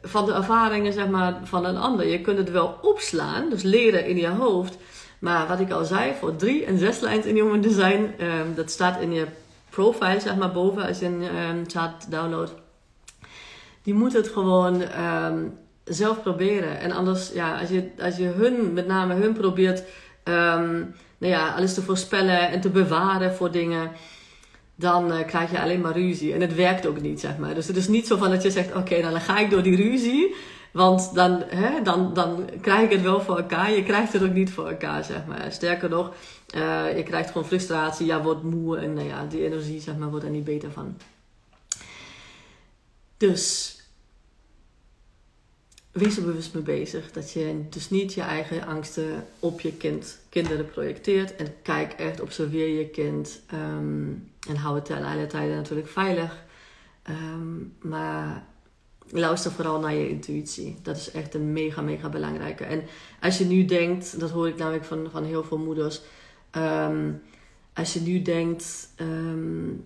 van 0.02 0.26
de 0.26 0.34
ervaringen 0.34 0.94
zeg 0.94 1.08
maar, 1.08 1.40
van 1.44 1.66
een 1.66 1.78
ander. 1.78 2.08
Je 2.08 2.22
kunt 2.22 2.38
het 2.38 2.52
wel 2.52 2.78
opslaan, 2.82 3.50
dus 3.50 3.64
leren 3.64 4.06
in 4.06 4.18
je 4.18 4.28
hoofd. 4.28 4.78
Maar 5.20 5.48
wat 5.48 5.60
ik 5.60 5.72
al 5.72 5.86
zei, 5.86 6.14
voor 6.20 6.36
drie 6.36 6.66
en 6.66 6.78
zes 6.78 7.00
lijns 7.00 7.26
in 7.26 7.36
Human 7.36 7.62
Design, 7.62 8.14
um, 8.22 8.56
dat 8.56 8.72
staat 8.72 9.02
in 9.02 9.14
je 9.14 9.26
profile, 9.70 10.20
zeg 10.20 10.36
maar, 10.36 10.52
boven 10.52 10.88
als 10.88 11.00
je 11.00 11.06
een 11.06 11.22
um, 11.22 11.64
chart 11.68 12.12
downloadt. 12.12 12.54
Die 13.84 13.94
moet 13.94 14.14
het 14.14 14.28
gewoon 14.28 14.82
um, 14.82 15.58
zelf 15.84 16.22
proberen. 16.22 16.80
En 16.80 16.92
anders, 16.92 17.32
ja, 17.34 17.60
als 17.60 17.70
je, 17.70 17.90
als 18.02 18.18
je 18.18 18.26
hun, 18.26 18.74
met 18.74 18.88
name 18.88 19.14
hun 19.14 19.34
probeert, 19.34 19.84
nou 21.20 21.34
ja, 21.34 21.54
alles 21.56 21.74
te 21.74 21.82
voorspellen 21.82 22.50
en 22.50 22.62
te 22.62 22.70
bewaren 22.70 23.34
voor 23.34 23.52
dingen 23.52 23.92
dan 24.80 25.12
uh, 25.12 25.26
krijg 25.26 25.52
je 25.52 25.62
alleen 25.62 25.82
maar 25.82 25.98
ruzie. 25.98 26.34
En 26.34 26.42
het 26.42 26.56
werkt 26.56 26.88
ook 26.88 27.02
niet, 27.02 27.20
zeg 27.20 27.38
maar. 27.38 27.54
Dus 27.54 27.68
het 27.68 27.76
is 27.76 27.88
niet 27.88 28.08
zo 28.08 28.18
van 28.18 28.30
dat 28.30 28.44
je 28.44 28.52
zegt, 28.52 28.76
oké, 28.76 29.00
nou 29.00 29.12
dan 29.12 29.22
ga 29.22 29.40
ik 29.40 29.50
door 29.50 29.64
die 29.64 29.76
ruzie. 29.76 30.36
Want 30.72 31.14
dan, 31.14 31.44
hè, 31.48 31.82
dan, 31.82 32.14
dan 32.14 32.50
krijg 32.62 32.84
ik 32.84 32.92
het 32.92 33.02
wel 33.02 33.22
voor 33.22 33.38
elkaar. 33.38 33.72
Je 33.72 33.84
krijgt 33.84 34.14
het 34.14 34.24
ook 34.24 34.34
niet 34.34 34.52
voor 34.52 34.68
elkaar, 34.68 35.04
zeg 35.04 35.26
maar. 35.26 35.52
Sterker 35.52 35.90
nog, 35.90 36.14
uh, 36.56 36.98
je 36.98 37.04
krijgt 37.04 37.32
gewoon 37.32 37.48
frustratie. 37.48 38.06
Ja, 38.06 38.22
wordt 38.22 38.44
moe. 38.44 38.78
En 38.78 38.94
nou 38.94 39.08
ja, 39.08 39.26
die 39.26 39.46
energie, 39.46 39.82
zeg 39.82 39.98
maar, 39.98 40.10
wordt 40.10 40.26
er 40.26 40.32
niet 40.32 40.44
beter 40.44 40.72
van. 40.72 40.98
Dus 43.18 43.76
wees 46.00 46.18
er 46.18 46.24
bewust 46.24 46.54
mee 46.54 46.64
bezig. 46.64 47.12
Dat 47.12 47.32
je 47.32 47.62
dus 47.70 47.90
niet 47.90 48.14
je 48.14 48.22
eigen 48.22 48.66
angsten 48.66 49.26
op 49.40 49.62
je 49.62 49.74
kind, 49.74 50.20
kinderen 50.30 50.70
projecteert. 50.70 51.36
En 51.36 51.48
kijk 51.62 51.94
echt, 51.94 52.22
observeer 52.22 52.68
je 52.80 52.88
kind. 52.88 53.42
Um, 53.54 54.30
en 54.50 54.56
hou 54.56 54.76
het 54.76 54.86
ten 54.86 55.04
alle 55.04 55.28
tijden 55.28 55.56
natuurlijk 55.56 55.88
veilig. 55.88 56.44
Um, 57.10 57.74
maar 57.82 58.46
luister 59.10 59.52
vooral 59.52 59.80
naar 59.80 59.94
je 59.94 60.10
intuïtie. 60.10 60.78
Dat 60.82 60.98
is 60.98 61.12
echt 61.12 61.34
een 61.34 61.54
mega, 61.54 61.82
mega 61.82 62.10
belangrijke. 62.10 62.64
En 62.64 62.84
als 63.22 63.38
je 63.38 63.46
nu 63.46 63.66
denkt, 63.66 64.20
dat 64.20 64.30
hoor 64.30 64.48
ik 64.48 64.58
namelijk 64.58 64.86
van, 64.86 65.08
van 65.12 65.24
heel 65.24 65.44
veel 65.44 65.58
moeders. 65.58 66.02
Um, 66.58 67.22
als 67.74 67.94
je 67.94 68.00
nu 68.00 68.22
denkt 68.22 68.90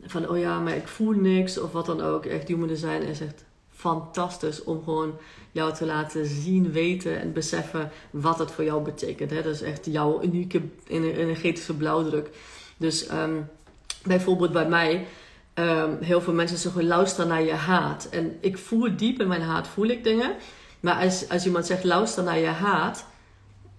van, 0.06 0.30
oh 0.30 0.38
ja, 0.38 0.60
maar 0.60 0.76
ik 0.76 0.88
voel 0.88 1.12
niks 1.12 1.60
of 1.60 1.72
wat 1.72 1.86
dan 1.86 2.02
ook. 2.02 2.26
Echt, 2.26 2.48
die 2.48 2.56
moeder 2.56 2.78
zijn 2.78 3.04
en 3.04 3.16
zegt, 3.16 3.46
fantastisch 3.84 4.64
om 4.64 4.84
gewoon 4.84 5.14
jou 5.52 5.74
te 5.74 5.86
laten 5.86 6.26
zien, 6.26 6.72
weten 6.72 7.20
en 7.20 7.34
beseffen 7.34 7.92
wat 8.12 8.40
het 8.40 8.52
voor 8.52 8.64
jou 8.64 8.84
betekent. 8.84 9.30
Hè? 9.30 9.42
Dat 9.42 9.54
is 9.54 9.62
echt 9.62 9.86
jouw 9.86 10.22
unieke 10.24 10.62
energetische 10.88 11.74
blauwdruk. 11.74 12.30
Dus 12.78 13.12
um, 13.12 13.50
bijvoorbeeld 14.04 14.52
bij 14.52 14.68
mij, 14.68 15.08
um, 15.54 15.98
heel 16.02 16.22
veel 16.22 16.34
mensen 16.34 16.58
zeggen 16.58 16.88
luister 16.88 17.28
naar 17.28 17.44
je 17.44 17.54
haat. 17.54 18.08
En 18.12 18.38
ik 18.40 18.58
voel 18.58 18.98
diep 18.98 19.22
in 19.22 19.28
mijn 19.28 19.42
haat, 19.42 19.68
voel 19.68 19.88
ik 19.88 20.04
dingen. 20.04 20.36
Maar 20.80 20.96
als, 20.96 21.30
als 21.30 21.46
iemand 21.46 21.66
zegt 21.66 21.84
luister 21.84 22.24
naar 22.24 22.40
je 22.40 22.46
haat, 22.46 23.06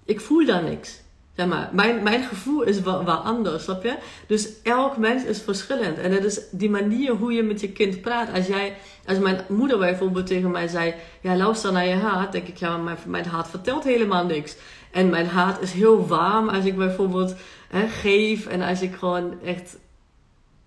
ik 0.04 0.20
voel 0.20 0.46
daar 0.46 0.62
niks. 0.62 1.00
Zeg 1.36 1.46
maar, 1.46 1.68
mijn, 1.72 2.02
mijn 2.02 2.22
gevoel 2.22 2.62
is 2.62 2.80
wel, 2.80 3.04
anders, 3.04 3.64
snap 3.64 3.82
je? 3.82 3.96
Dus 4.26 4.48
elk 4.62 4.96
mens 4.96 5.24
is 5.24 5.40
verschillend. 5.40 5.98
En 5.98 6.12
het 6.12 6.24
is 6.24 6.40
die 6.50 6.70
manier 6.70 7.12
hoe 7.12 7.32
je 7.32 7.42
met 7.42 7.60
je 7.60 7.72
kind 7.72 8.00
praat. 8.00 8.32
Als, 8.34 8.46
jij, 8.46 8.76
als 9.06 9.18
mijn 9.18 9.40
moeder 9.48 9.78
bijvoorbeeld 9.78 10.26
tegen 10.26 10.50
mij 10.50 10.68
zei: 10.68 10.94
Ja, 11.20 11.36
luister 11.36 11.72
naar 11.72 11.86
je 11.86 11.94
haat. 11.94 12.32
denk 12.32 12.48
ik: 12.48 12.56
Ja, 12.56 12.76
mijn, 12.76 12.96
mijn 13.06 13.24
haat 13.24 13.50
vertelt 13.50 13.84
helemaal 13.84 14.24
niks. 14.24 14.56
En 14.90 15.10
mijn 15.10 15.26
haat 15.26 15.60
is 15.60 15.72
heel 15.72 16.06
warm 16.06 16.48
als 16.48 16.64
ik 16.64 16.76
bijvoorbeeld 16.76 17.34
hè, 17.68 17.88
geef. 17.88 18.46
En 18.46 18.62
als 18.62 18.82
ik 18.82 18.94
gewoon 18.94 19.42
echt 19.44 19.76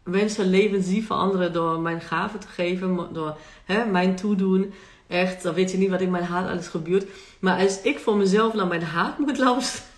mensen 0.03 0.49
leven 0.49 0.83
zie 0.83 1.05
veranderen 1.05 1.53
door 1.53 1.79
mijn 1.79 2.01
gaven 2.01 2.39
te 2.39 2.47
geven. 2.47 3.09
Door 3.13 3.37
hè, 3.65 3.85
mijn 3.85 4.15
toedoen. 4.15 4.73
Echt, 5.07 5.43
dan 5.43 5.53
weet 5.53 5.71
je 5.71 5.77
niet 5.77 5.89
wat 5.89 6.01
in 6.01 6.11
mijn 6.11 6.23
haat 6.23 6.49
alles 6.49 6.67
gebeurt. 6.67 7.05
Maar 7.39 7.59
als 7.59 7.81
ik 7.81 7.99
voor 7.99 8.17
mezelf 8.17 8.53
naar 8.53 8.67
mijn 8.67 8.83
haat 8.83 9.17
moet 9.17 9.37
luisteren 9.37 9.95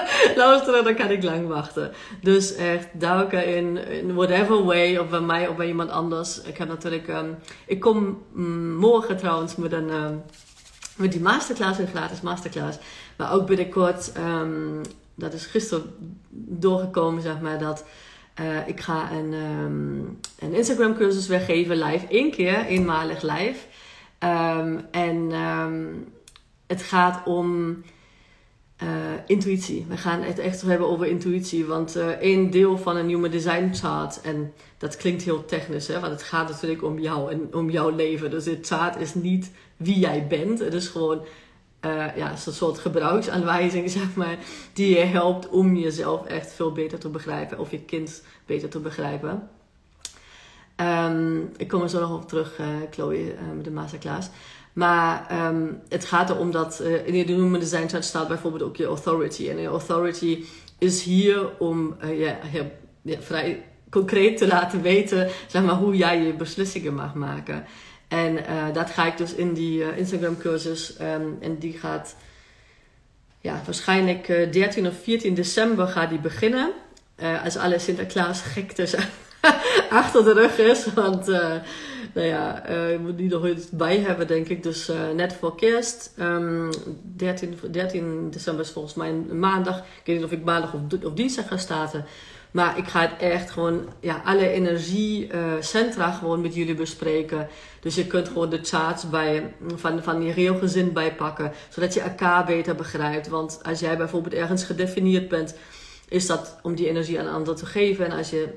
luisteren, 0.36 0.84
dan 0.84 0.94
kan 0.94 1.10
ik 1.10 1.22
lang 1.22 1.48
wachten. 1.48 1.92
Dus 2.20 2.54
echt 2.54 2.88
duiken 2.92 3.46
in, 3.56 3.76
in 3.76 4.14
whatever 4.14 4.64
way, 4.64 4.96
of 4.96 5.08
bij 5.08 5.20
mij 5.20 5.48
of 5.48 5.56
bij 5.56 5.66
iemand 5.66 5.90
anders. 5.90 6.42
Ik 6.42 6.56
heb 6.56 6.68
natuurlijk, 6.68 7.08
um, 7.08 7.38
ik 7.66 7.80
kom 7.80 8.22
mm, 8.32 8.74
morgen 8.74 9.16
trouwens 9.16 9.56
met 9.56 9.72
een, 9.72 9.90
um, 9.90 10.22
met 10.96 11.12
die 11.12 11.20
masterclass, 11.20 11.78
een 11.78 11.86
gratis 11.86 12.20
masterclass. 12.20 12.78
Maar 13.16 13.32
ook 13.32 13.46
binnenkort, 13.46 14.12
um, 14.16 14.80
dat 15.14 15.32
is 15.32 15.46
gisteren 15.46 15.94
doorgekomen, 16.30 17.22
zeg 17.22 17.40
maar, 17.40 17.58
dat 17.58 17.84
uh, 18.40 18.68
ik 18.68 18.80
ga 18.80 19.10
een, 19.12 19.32
een 20.38 20.54
Instagram 20.54 20.96
cursus 20.96 21.26
weggeven, 21.26 21.76
live, 21.76 22.06
één 22.06 22.30
keer, 22.30 22.64
eenmalig 22.64 23.22
live. 23.22 23.58
en 24.90 25.30
het 26.66 26.82
gaat 26.82 27.26
om 27.26 27.76
uh, 28.82 28.88
intuïtie. 29.26 29.86
We 29.88 29.96
gaan 29.96 30.22
het 30.22 30.38
echt 30.38 30.62
hebben 30.62 30.88
over 30.88 31.06
intuïtie. 31.06 31.64
Want 31.64 31.96
uh, 31.96 32.06
één 32.06 32.50
deel 32.50 32.78
van 32.78 32.96
een 32.96 33.08
Human 33.08 33.30
Design 33.30 33.70
chart, 33.72 34.20
en 34.20 34.52
dat 34.78 34.96
klinkt 34.96 35.22
heel 35.22 35.44
technisch, 35.44 35.86
hè, 35.86 36.00
want 36.00 36.12
het 36.12 36.22
gaat 36.22 36.48
natuurlijk 36.48 36.82
om 36.82 36.98
jou 36.98 37.30
en 37.30 37.54
om 37.54 37.70
jouw 37.70 37.90
leven. 37.90 38.30
Dus 38.30 38.44
dit 38.44 38.66
chart 38.66 38.96
is 38.96 39.14
niet 39.14 39.50
wie 39.76 39.98
jij 39.98 40.26
bent. 40.26 40.58
Het 40.58 40.74
is 40.74 40.88
gewoon 40.88 41.20
uh, 41.80 42.16
ja, 42.16 42.30
een 42.30 42.52
soort 42.52 42.78
gebruiksaanwijzing, 42.78 43.90
zeg 44.00 44.14
maar, 44.14 44.38
die 44.72 44.98
je 44.98 45.04
helpt 45.04 45.48
om 45.48 45.76
jezelf 45.76 46.26
echt 46.26 46.52
veel 46.52 46.72
beter 46.72 46.98
te 46.98 47.08
begrijpen. 47.08 47.58
Of 47.58 47.70
je 47.70 47.80
kind 47.80 48.22
beter 48.46 48.68
te 48.68 48.78
begrijpen. 48.78 49.48
Um, 50.76 51.50
ik 51.56 51.68
kom 51.68 51.82
er 51.82 51.88
zo 51.88 52.00
nog 52.00 52.14
op 52.14 52.28
terug, 52.28 52.60
Chloe, 52.90 53.34
met 53.54 53.64
de 53.64 53.70
masterclass. 53.70 54.28
Maar 54.72 55.26
um, 55.48 55.80
het 55.88 56.04
gaat 56.04 56.30
erom 56.30 56.50
dat 56.50 56.80
uh, 56.82 57.06
in 57.06 57.26
de 57.26 57.58
Design 57.58 57.88
Chart 57.88 58.04
staat 58.04 58.28
bijvoorbeeld 58.28 58.62
ook 58.62 58.76
je 58.76 58.86
authority. 58.86 59.48
En 59.48 59.58
je 59.58 59.68
authority 59.68 60.44
is 60.78 61.02
hier 61.02 61.58
om 61.58 61.96
uh, 62.04 62.20
ja, 62.20 62.38
ja, 63.02 63.20
vrij 63.20 63.64
concreet 63.90 64.36
te 64.36 64.46
laten 64.46 64.82
weten 64.82 65.30
zeg 65.46 65.62
maar, 65.62 65.74
hoe 65.74 65.96
jij 65.96 66.22
je 66.22 66.34
beslissingen 66.34 66.94
mag 66.94 67.14
maken. 67.14 67.64
En 68.08 68.36
uh, 68.36 68.72
dat 68.72 68.90
ga 68.90 69.06
ik 69.06 69.16
dus 69.16 69.34
in 69.34 69.52
die 69.52 69.96
Instagram 69.96 70.38
cursus. 70.38 70.94
Um, 71.00 71.36
en 71.40 71.58
die 71.58 71.78
gaat 71.78 72.16
ja, 73.40 73.62
waarschijnlijk 73.64 74.26
13 74.26 74.86
of 74.86 74.94
14 75.02 75.34
december 75.34 75.86
gaat 75.86 76.10
die 76.10 76.18
beginnen. 76.18 76.72
als 77.44 77.56
alle 77.56 77.78
Sinterklaas 77.78 78.40
gekte 78.40 78.86
achter 80.00 80.24
de 80.24 80.32
rug 80.32 80.58
is. 80.58 80.86
Want 80.94 81.26
nou 82.14 82.26
ja, 82.26 82.70
uh, 82.70 82.90
je 82.90 82.98
moet 82.98 83.18
die 83.18 83.28
nog 83.28 83.48
iets 83.48 83.70
bij 83.70 83.98
hebben, 83.98 84.26
denk 84.26 84.48
ik. 84.48 84.62
Dus 84.62 84.90
uh, 84.90 84.96
net 85.14 85.32
voor 85.32 85.56
kerst. 85.56 86.14
Um, 86.20 86.70
13, 87.16 87.58
13 87.70 88.30
december 88.30 88.64
is 88.64 88.70
volgens 88.70 88.94
mij 88.94 89.12
maandag. 89.12 89.78
Ik 89.78 89.84
weet 90.04 90.16
niet 90.16 90.24
of 90.24 90.32
ik 90.32 90.44
maandag 90.44 90.74
of, 90.74 90.80
of 91.04 91.12
dinsdag 91.12 91.48
ga 91.48 91.56
starten. 91.56 92.04
Maar 92.50 92.78
ik 92.78 92.88
ga 92.88 93.00
het 93.00 93.12
echt 93.18 93.50
gewoon, 93.50 93.88
ja, 94.00 94.22
alle 94.24 94.48
energiecentra 94.48 96.10
gewoon 96.12 96.40
met 96.40 96.54
jullie 96.54 96.74
bespreken. 96.74 97.48
Dus 97.80 97.94
je 97.94 98.06
kunt 98.06 98.28
gewoon 98.28 98.50
de 98.50 98.60
charts 98.62 99.10
bij, 99.10 99.54
van, 99.74 100.02
van 100.02 100.22
je 100.22 100.32
reelgezin 100.32 100.92
bijpakken. 100.92 101.52
Zodat 101.68 101.94
je 101.94 102.00
elkaar 102.00 102.44
beter 102.44 102.74
begrijpt. 102.74 103.28
Want 103.28 103.60
als 103.62 103.80
jij 103.80 103.96
bijvoorbeeld 103.96 104.34
ergens 104.34 104.64
gedefinieerd 104.64 105.28
bent, 105.28 105.54
is 106.08 106.26
dat 106.26 106.58
om 106.62 106.74
die 106.74 106.88
energie 106.88 107.20
aan 107.20 107.26
een 107.26 107.32
ander 107.32 107.56
te 107.56 107.66
geven. 107.66 108.04
En 108.04 108.16
als 108.16 108.30
je 108.30 108.48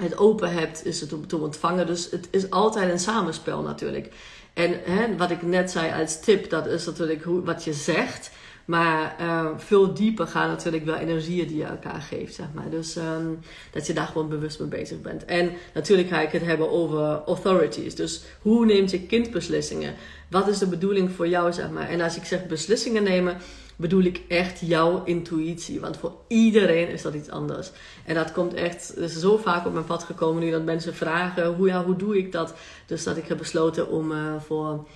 het 0.00 0.18
open 0.18 0.52
hebt, 0.52 0.86
is 0.86 1.00
het 1.00 1.12
om 1.12 1.26
te 1.26 1.36
ontvangen. 1.36 1.86
Dus 1.86 2.10
het 2.10 2.28
is 2.30 2.50
altijd 2.50 2.90
een 2.90 2.98
samenspel 2.98 3.62
natuurlijk. 3.62 4.12
En 4.54 4.80
hè, 4.84 5.16
wat 5.16 5.30
ik 5.30 5.42
net 5.42 5.70
zei 5.70 6.00
als 6.00 6.20
tip, 6.20 6.50
dat 6.50 6.66
is 6.66 6.86
natuurlijk 6.86 7.22
hoe, 7.22 7.42
wat 7.42 7.64
je 7.64 7.72
zegt. 7.72 8.30
Maar 8.64 9.16
uh, 9.20 9.46
veel 9.56 9.94
dieper 9.94 10.26
gaan 10.26 10.48
natuurlijk 10.48 10.84
wel 10.84 10.94
energieën 10.94 11.46
die 11.46 11.56
je 11.56 11.64
elkaar 11.64 12.00
geeft, 12.00 12.34
zeg 12.34 12.46
maar. 12.54 12.70
Dus 12.70 12.96
um, 12.96 13.38
dat 13.70 13.86
je 13.86 13.92
daar 13.92 14.06
gewoon 14.06 14.28
bewust 14.28 14.60
mee 14.60 14.68
bezig 14.68 15.00
bent. 15.00 15.24
En 15.24 15.50
natuurlijk 15.74 16.08
ga 16.08 16.20
ik 16.20 16.32
het 16.32 16.44
hebben 16.44 16.70
over 16.70 17.22
authorities. 17.26 17.94
Dus 17.94 18.22
hoe 18.42 18.66
neemt 18.66 18.90
je 18.90 19.00
kind 19.00 19.30
beslissingen? 19.30 19.94
Wat 20.28 20.48
is 20.48 20.58
de 20.58 20.66
bedoeling 20.66 21.10
voor 21.10 21.28
jou, 21.28 21.52
zeg 21.52 21.70
maar? 21.70 21.88
En 21.88 22.00
als 22.00 22.16
ik 22.16 22.24
zeg 22.24 22.46
beslissingen 22.46 23.02
nemen, 23.02 23.36
bedoel 23.80 24.02
ik 24.02 24.22
echt 24.28 24.60
jouw 24.60 25.04
intuïtie. 25.04 25.80
Want 25.80 25.96
voor 25.96 26.12
iedereen 26.26 26.88
is 26.88 27.02
dat 27.02 27.14
iets 27.14 27.30
anders. 27.30 27.70
En 28.04 28.14
dat 28.14 28.32
komt 28.32 28.54
echt 28.54 28.96
is 28.98 29.16
zo 29.16 29.36
vaak 29.36 29.66
op 29.66 29.72
mijn 29.72 29.84
pad 29.84 30.02
gekomen 30.02 30.42
nu 30.42 30.50
dat 30.50 30.64
mensen 30.64 30.94
vragen: 30.94 31.54
hoe, 31.54 31.66
ja, 31.66 31.84
hoe 31.84 31.96
doe 31.96 32.18
ik 32.18 32.32
dat? 32.32 32.54
Dus 32.86 33.04
dat 33.04 33.16
ik 33.16 33.28
heb 33.28 33.38
besloten 33.38 33.88
om 33.88 34.12
uh, 34.12 34.40
voor. 34.40 34.86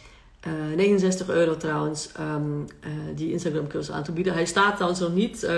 69 0.76 1.28
euro 1.28 1.56
trouwens, 1.56 2.10
um, 2.20 2.66
uh, 2.84 2.90
die 3.14 3.32
Instagram 3.32 3.66
cursus 3.66 3.94
aan 3.94 4.02
te 4.02 4.12
bieden. 4.12 4.32
Hij 4.32 4.44
staat 4.44 4.74
trouwens 4.74 5.00
nog 5.00 5.14
niet 5.14 5.48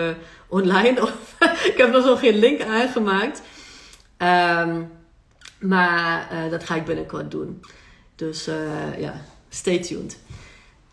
online. 0.49 1.09
ik 1.73 1.75
heb 1.77 1.93
nog 1.93 2.21
geen 2.21 2.39
link 2.39 2.62
aangemaakt. 2.62 3.43
Um, 4.19 4.91
maar 5.59 6.29
dat 6.51 6.65
ga 6.65 6.75
ik 6.75 6.85
binnenkort 6.85 7.31
doen. 7.31 7.61
Dus 8.17 8.49
ja, 8.99 9.21
stay 9.49 9.79
tuned. 9.79 10.19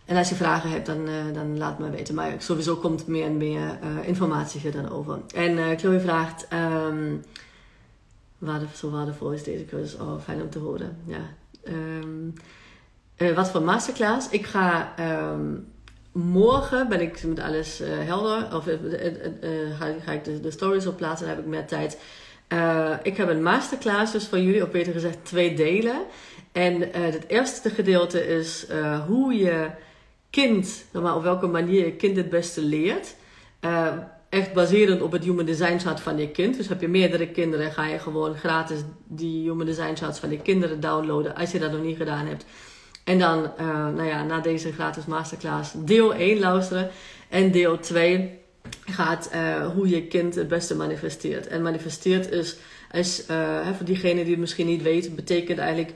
En 0.05 0.17
als 0.17 0.29
je 0.29 0.35
vragen 0.35 0.69
hebt, 0.69 0.85
dan, 0.85 1.09
uh, 1.09 1.33
dan 1.33 1.57
laat 1.57 1.79
me 1.79 1.89
weten. 1.89 2.15
Maar 2.15 2.33
sowieso 2.37 2.75
komt 2.75 3.07
meer 3.07 3.25
en 3.25 3.37
meer 3.37 3.77
informatie 4.03 4.59
hier 4.59 4.71
dan 4.71 4.89
over. 4.89 5.19
En 5.35 5.79
Chloe 5.79 5.99
vraagt... 5.99 6.47
Um, 6.89 7.23
zo 8.75 8.89
waardevol 8.89 9.31
is 9.31 9.43
deze 9.43 9.65
cursus? 9.65 9.99
Oh, 9.99 10.21
fijn 10.21 10.41
om 10.41 10.49
te 10.49 10.59
horen. 10.59 10.97
Ja. 11.05 11.21
Um, 11.67 12.33
wat 13.35 13.51
voor 13.51 13.61
masterclass? 13.61 14.29
Ik 14.29 14.45
ga... 14.45 14.93
Um, 15.33 15.67
morgen 16.11 16.89
ben 16.89 17.01
ik 17.01 17.23
met 17.23 17.39
alles 17.39 17.81
helder. 17.85 18.55
Of 18.55 18.63
ga, 19.79 19.93
ga, 20.03 20.11
ik 20.11 20.43
de, 20.43 20.51
stories 20.51 20.87
op 20.87 20.97
plaatsen. 20.97 21.27
Dan 21.27 21.35
heb 21.35 21.45
ik 21.45 21.51
meer 21.51 21.65
tijd 21.65 21.97
uh, 22.53 22.93
ik 23.01 23.17
heb 23.17 23.29
een 23.29 23.43
masterclass 23.43 24.11
dus 24.11 24.27
voor 24.27 24.39
jullie, 24.39 24.63
of 24.63 24.69
beter 24.69 24.93
gezegd 24.93 25.17
twee 25.23 25.53
delen. 25.53 26.01
En 26.51 26.81
uh, 26.81 26.87
het 26.93 27.27
eerste 27.27 27.69
gedeelte 27.69 28.27
is 28.27 28.65
uh, 28.69 29.05
hoe 29.05 29.33
je 29.33 29.69
kind, 30.34 30.86
maar 30.91 31.15
op 31.15 31.24
welke 31.24 31.48
manier 31.48 31.86
je 31.86 31.91
kind 31.91 32.17
het 32.17 32.30
beste 32.30 32.62
leert. 32.62 33.15
echt 34.30 34.54
baserend 34.54 35.02
op 35.02 35.12
het 35.12 35.24
Human 35.24 35.46
Design 35.46 35.78
Chart 35.78 36.00
van 36.00 36.17
je 36.17 36.30
kind. 36.30 36.58
Dus 36.58 36.67
heb 36.67 36.82
je 36.82 36.88
meerdere 36.88 37.28
kinderen, 37.28 37.72
ga 37.72 37.88
je 37.88 38.00
gewoon 38.00 38.36
gratis 38.36 38.80
die 39.08 39.50
Human 39.50 39.65
Design 39.65 39.96
Charts 39.96 40.19
van 40.19 40.32
je 40.32 40.41
kinderen 40.41 40.80
downloaden 40.80 41.36
als 41.36 41.52
je 41.52 41.60
dat 41.60 41.72
nog 41.72 41.82
niet 41.82 41.98
gedaan 41.98 42.28
hebt. 42.28 42.46
En 43.04 43.19
dan, 43.19 43.52
nou 43.96 44.04
ja, 44.04 44.24
na 44.24 44.39
deze 44.39 44.72
gratis 44.72 45.06
masterclass 45.06 45.74
deel 45.76 46.13
1 46.13 46.39
luisteren. 46.39 46.89
En 47.30 47.52
deel 47.52 47.80
2 47.80 48.39
gaat 48.86 49.30
uh, 49.34 49.67
hoe 49.67 49.89
je 49.89 50.08
kind 50.08 50.36
het 50.36 50.48
beste 50.48 50.76
manifesteert. 50.76 51.48
En 51.48 51.62
manifesteert 51.62 52.32
is, 52.32 52.58
is 52.91 53.24
voor 53.78 53.86
diegene 53.86 54.22
die 54.22 54.32
het 54.32 54.39
misschien 54.39 54.67
niet 54.67 54.82
weet, 54.82 55.15
betekent 55.15 55.58
eigenlijk 55.58 55.91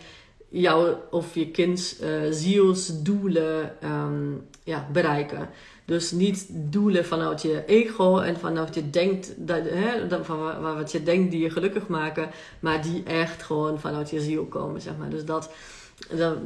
jouw 0.49 1.01
of 1.12 1.36
je 1.36 1.51
kinds 1.51 2.01
uh, 2.01 2.10
zielsdoelen 2.29 3.75
um, 3.83 4.47
ja, 4.63 4.88
bereiken. 4.91 5.49
Dus 5.86 6.12
niet 6.12 6.47
doelen 6.49 7.05
vanuit 7.05 7.41
je 7.41 7.65
ego 7.65 8.19
en 8.19 8.38
vanuit 8.39 8.75
je 8.75 8.89
denkt, 8.89 9.33
dat, 9.38 9.62
hè, 9.63 10.23
van 10.23 10.62
wat 10.62 10.91
je 10.91 11.03
denkt 11.03 11.31
die 11.31 11.41
je 11.41 11.49
gelukkig 11.49 11.88
maken, 11.88 12.29
maar 12.60 12.81
die 12.81 13.03
echt 13.03 13.43
gewoon 13.43 13.79
vanuit 13.79 14.10
je 14.10 14.21
ziel 14.21 14.45
komen, 14.45 14.81
zeg 14.81 14.97
maar. 14.97 15.10
Dus 15.10 15.25
dat, 15.25 15.49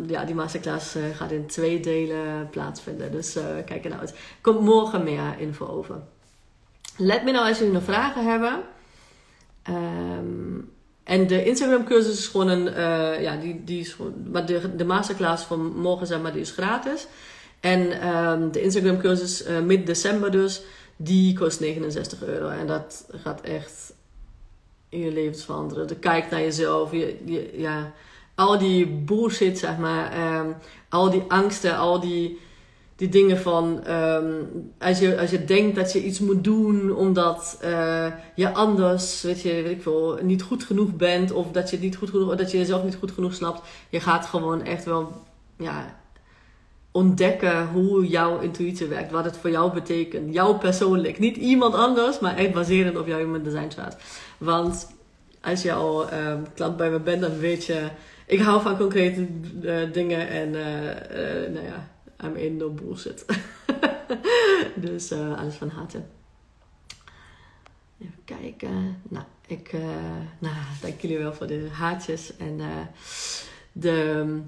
ja, 0.08 0.26
die 0.26 0.36
masterclass 0.36 0.96
uh, 0.96 1.04
gaat 1.16 1.32
in 1.32 1.48
twee 1.48 1.80
delen 1.80 2.50
plaatsvinden. 2.50 3.12
Dus 3.12 3.38
uh, 3.38 3.44
kijk 3.66 3.84
ernaar 3.84 4.00
uit. 4.00 4.16
Komt 4.42 4.62
morgen 4.62 5.04
meer 5.04 5.36
info 5.38 5.66
over. 5.66 5.96
Let 6.98 7.24
me 7.24 7.32
nou 7.32 7.48
als 7.48 7.58
jullie 7.58 7.74
nog 7.74 7.84
vragen 7.84 8.26
hebben. 8.26 8.60
Um, 9.70 10.72
en 11.12 11.28
de 11.28 11.46
Instagram 11.46 11.84
cursus 11.84 12.18
is 12.18 12.28
gewoon 12.28 12.48
een, 12.48 12.68
uh, 12.68 13.22
ja, 13.22 13.36
die, 13.36 13.62
die 13.64 13.80
is 13.80 13.94
gewoon, 13.94 14.14
maar 14.32 14.46
de, 14.46 14.76
de 14.76 14.86
masterclass 14.86 15.44
van 15.44 15.80
morgen 15.80 16.08
zeg 16.08 16.22
maar, 16.22 16.32
die 16.32 16.42
is 16.42 16.52
gratis. 16.52 17.08
En 17.60 18.08
um, 18.08 18.52
de 18.52 18.62
Instagram 18.62 18.98
cursus 18.98 19.48
uh, 19.48 19.60
mid 19.60 19.86
december 19.86 20.32
dus, 20.32 20.62
die 20.96 21.34
kost 21.38 21.60
69 21.60 22.24
euro. 22.24 22.50
En 22.50 22.68
dat 22.68 23.06
gaat 23.12 23.42
echt 23.42 23.94
in 24.90 25.00
je 25.00 25.12
levens 25.12 25.46
veranderen. 25.46 25.88
De 25.88 25.96
kijk 25.96 26.30
naar 26.30 26.42
jezelf, 26.42 26.92
je, 26.92 27.18
je, 27.26 27.54
ja, 27.54 27.94
al 28.36 28.58
die 28.58 28.88
bullshit 28.88 29.60
zeg 29.60 29.78
maar, 29.78 30.38
um, 30.40 30.56
al 30.90 31.10
die 31.10 31.24
angsten, 31.28 31.78
al 31.78 32.00
die 32.00 32.40
die 33.02 33.10
dingen 33.10 33.38
van 33.38 33.92
um, 33.92 34.48
als, 34.80 35.00
je, 35.00 35.20
als 35.20 35.30
je 35.30 35.46
denkt 35.46 35.76
dat 35.76 35.92
je 35.92 36.04
iets 36.04 36.20
moet 36.20 36.44
doen 36.44 36.96
omdat 36.96 37.60
uh, 37.64 38.06
je 38.36 38.54
anders, 38.54 39.22
weet 39.22 39.42
je, 39.42 39.50
weet 39.50 39.72
ik 39.72 39.82
veel, 39.82 40.20
niet 40.22 40.42
goed 40.42 40.64
genoeg 40.64 40.96
bent 40.96 41.32
of 41.32 41.52
dat 41.52 41.70
je 41.70 41.80
niet 41.80 41.96
goed 41.96 42.10
genoeg, 42.10 42.36
dat 42.36 42.52
je 42.52 42.58
jezelf 42.58 42.84
niet 42.84 42.96
goed 42.96 43.12
genoeg 43.12 43.34
snapt. 43.34 43.62
Je 43.90 44.00
gaat 44.00 44.26
gewoon 44.26 44.64
echt 44.64 44.86
wel 44.86 45.12
ja, 45.58 46.00
ontdekken 46.92 47.68
hoe 47.68 48.08
jouw 48.08 48.40
intuïtie 48.40 48.88
werkt, 48.88 49.12
wat 49.12 49.26
het 49.26 49.38
voor 49.38 49.50
jou 49.50 49.74
betekent, 49.74 50.34
jou 50.34 50.58
persoonlijk, 50.58 51.20
niet 51.20 51.38
iemand 51.38 51.74
anders, 51.74 52.20
maar 52.20 52.36
echt 52.36 52.54
baserend 52.54 52.98
op 52.98 53.08
jouw 53.08 53.20
human 53.20 53.44
design 53.44 53.70
chart. 53.70 53.96
Want 54.38 54.92
als 55.42 55.62
je 55.62 55.74
al 55.74 56.14
uh, 56.14 56.34
klant 56.56 56.78
bij 56.78 56.90
me 56.90 57.00
bent, 57.00 57.22
dan 57.22 57.38
weet 57.38 57.66
je, 57.66 57.88
ik 58.26 58.40
hou 58.40 58.62
van 58.62 58.78
concrete 58.78 59.28
uh, 59.62 59.94
dingen 59.94 60.30
en 60.30 60.48
uh, 60.48 61.54
nou 61.54 61.66
ja 61.66 61.90
I'm 62.24 62.36
in 62.36 62.58
no 62.58 62.70
bullshit. 62.70 63.26
dus 64.76 65.12
uh, 65.12 65.40
alles 65.40 65.56
van 65.56 65.70
harte. 65.70 66.02
Even 68.02 68.24
kijken. 68.26 69.02
Nou, 69.10 69.26
ik 69.48 69.74
uh, 69.74 69.82
nou, 70.40 70.56
dank 70.82 71.02
jullie 71.02 71.18
wel 71.18 71.34
voor 71.34 71.48
de 71.48 71.68
haartjes 71.72 72.38
en 72.38 72.60
uh, 72.60 72.66
de, 73.72 74.42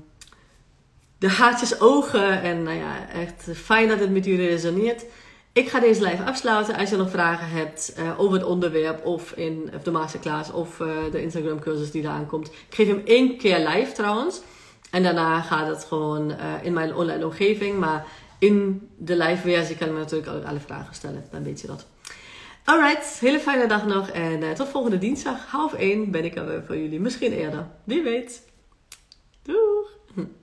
de 1.18 1.30
haartjes 1.30 1.80
ogen. 1.80 2.42
En 2.42 2.64
nou 2.64 2.78
ja, 2.78 3.10
echt 3.10 3.48
fijn 3.54 3.88
dat 3.88 4.00
het 4.00 4.12
met 4.12 4.26
jullie 4.26 4.48
resoneert. 4.48 5.06
Ik 5.52 5.70
ga 5.70 5.80
deze 5.80 6.04
live 6.04 6.24
afsluiten. 6.24 6.76
Als 6.76 6.90
je 6.90 6.96
nog 6.96 7.10
vragen 7.10 7.48
hebt 7.48 7.96
over 8.18 8.38
het 8.38 8.48
onderwerp 8.48 9.06
of 9.06 9.32
in 9.32 9.72
of 9.76 9.84
de 9.84 9.92
masterclass 9.92 10.52
of 10.52 10.78
de 11.12 11.22
Instagram 11.22 11.60
cursus 11.60 11.92
die 11.92 12.02
eraan 12.02 12.26
komt. 12.26 12.48
Ik 12.48 12.76
geef 12.76 12.88
hem 12.88 13.02
één 13.06 13.38
keer 13.38 13.60
live 13.60 13.92
trouwens. 13.92 14.42
En 14.94 15.04
daarna 15.04 15.42
gaat 15.42 15.68
het 15.68 15.84
gewoon 15.84 16.32
uh, 16.32 16.36
in 16.62 16.74
mijn 16.74 16.96
online 16.96 17.26
omgeving. 17.26 17.80
Maar 17.80 18.06
in 18.40 18.90
de 18.98 19.16
live 19.18 19.42
versie 19.42 19.78
kan 19.78 19.88
ik 19.88 19.94
natuurlijk 19.94 20.32
ook 20.32 20.44
alle 20.44 20.60
vragen 20.60 20.96
stellen. 20.96 21.26
Dan 21.32 21.44
weet 21.44 21.62
je 21.62 21.68
dat. 21.68 21.86
Alright, 22.64 23.20
hele 23.20 23.40
fijne 23.40 23.68
dag 23.68 23.86
nog. 23.86 24.10
En 24.10 24.42
uh, 24.42 24.52
tot 24.52 24.68
volgende 24.68 24.98
dinsdag, 24.98 25.46
half 25.46 25.74
één, 25.74 26.12
ben 26.12 26.26
ik 26.26 26.36
er 26.36 26.48
weer 26.48 26.64
voor 26.66 26.78
jullie. 26.78 27.00
Misschien 27.00 27.32
eerder. 27.32 27.68
Wie 27.84 28.04
weet. 28.04 28.44
Doeg! 29.44 29.90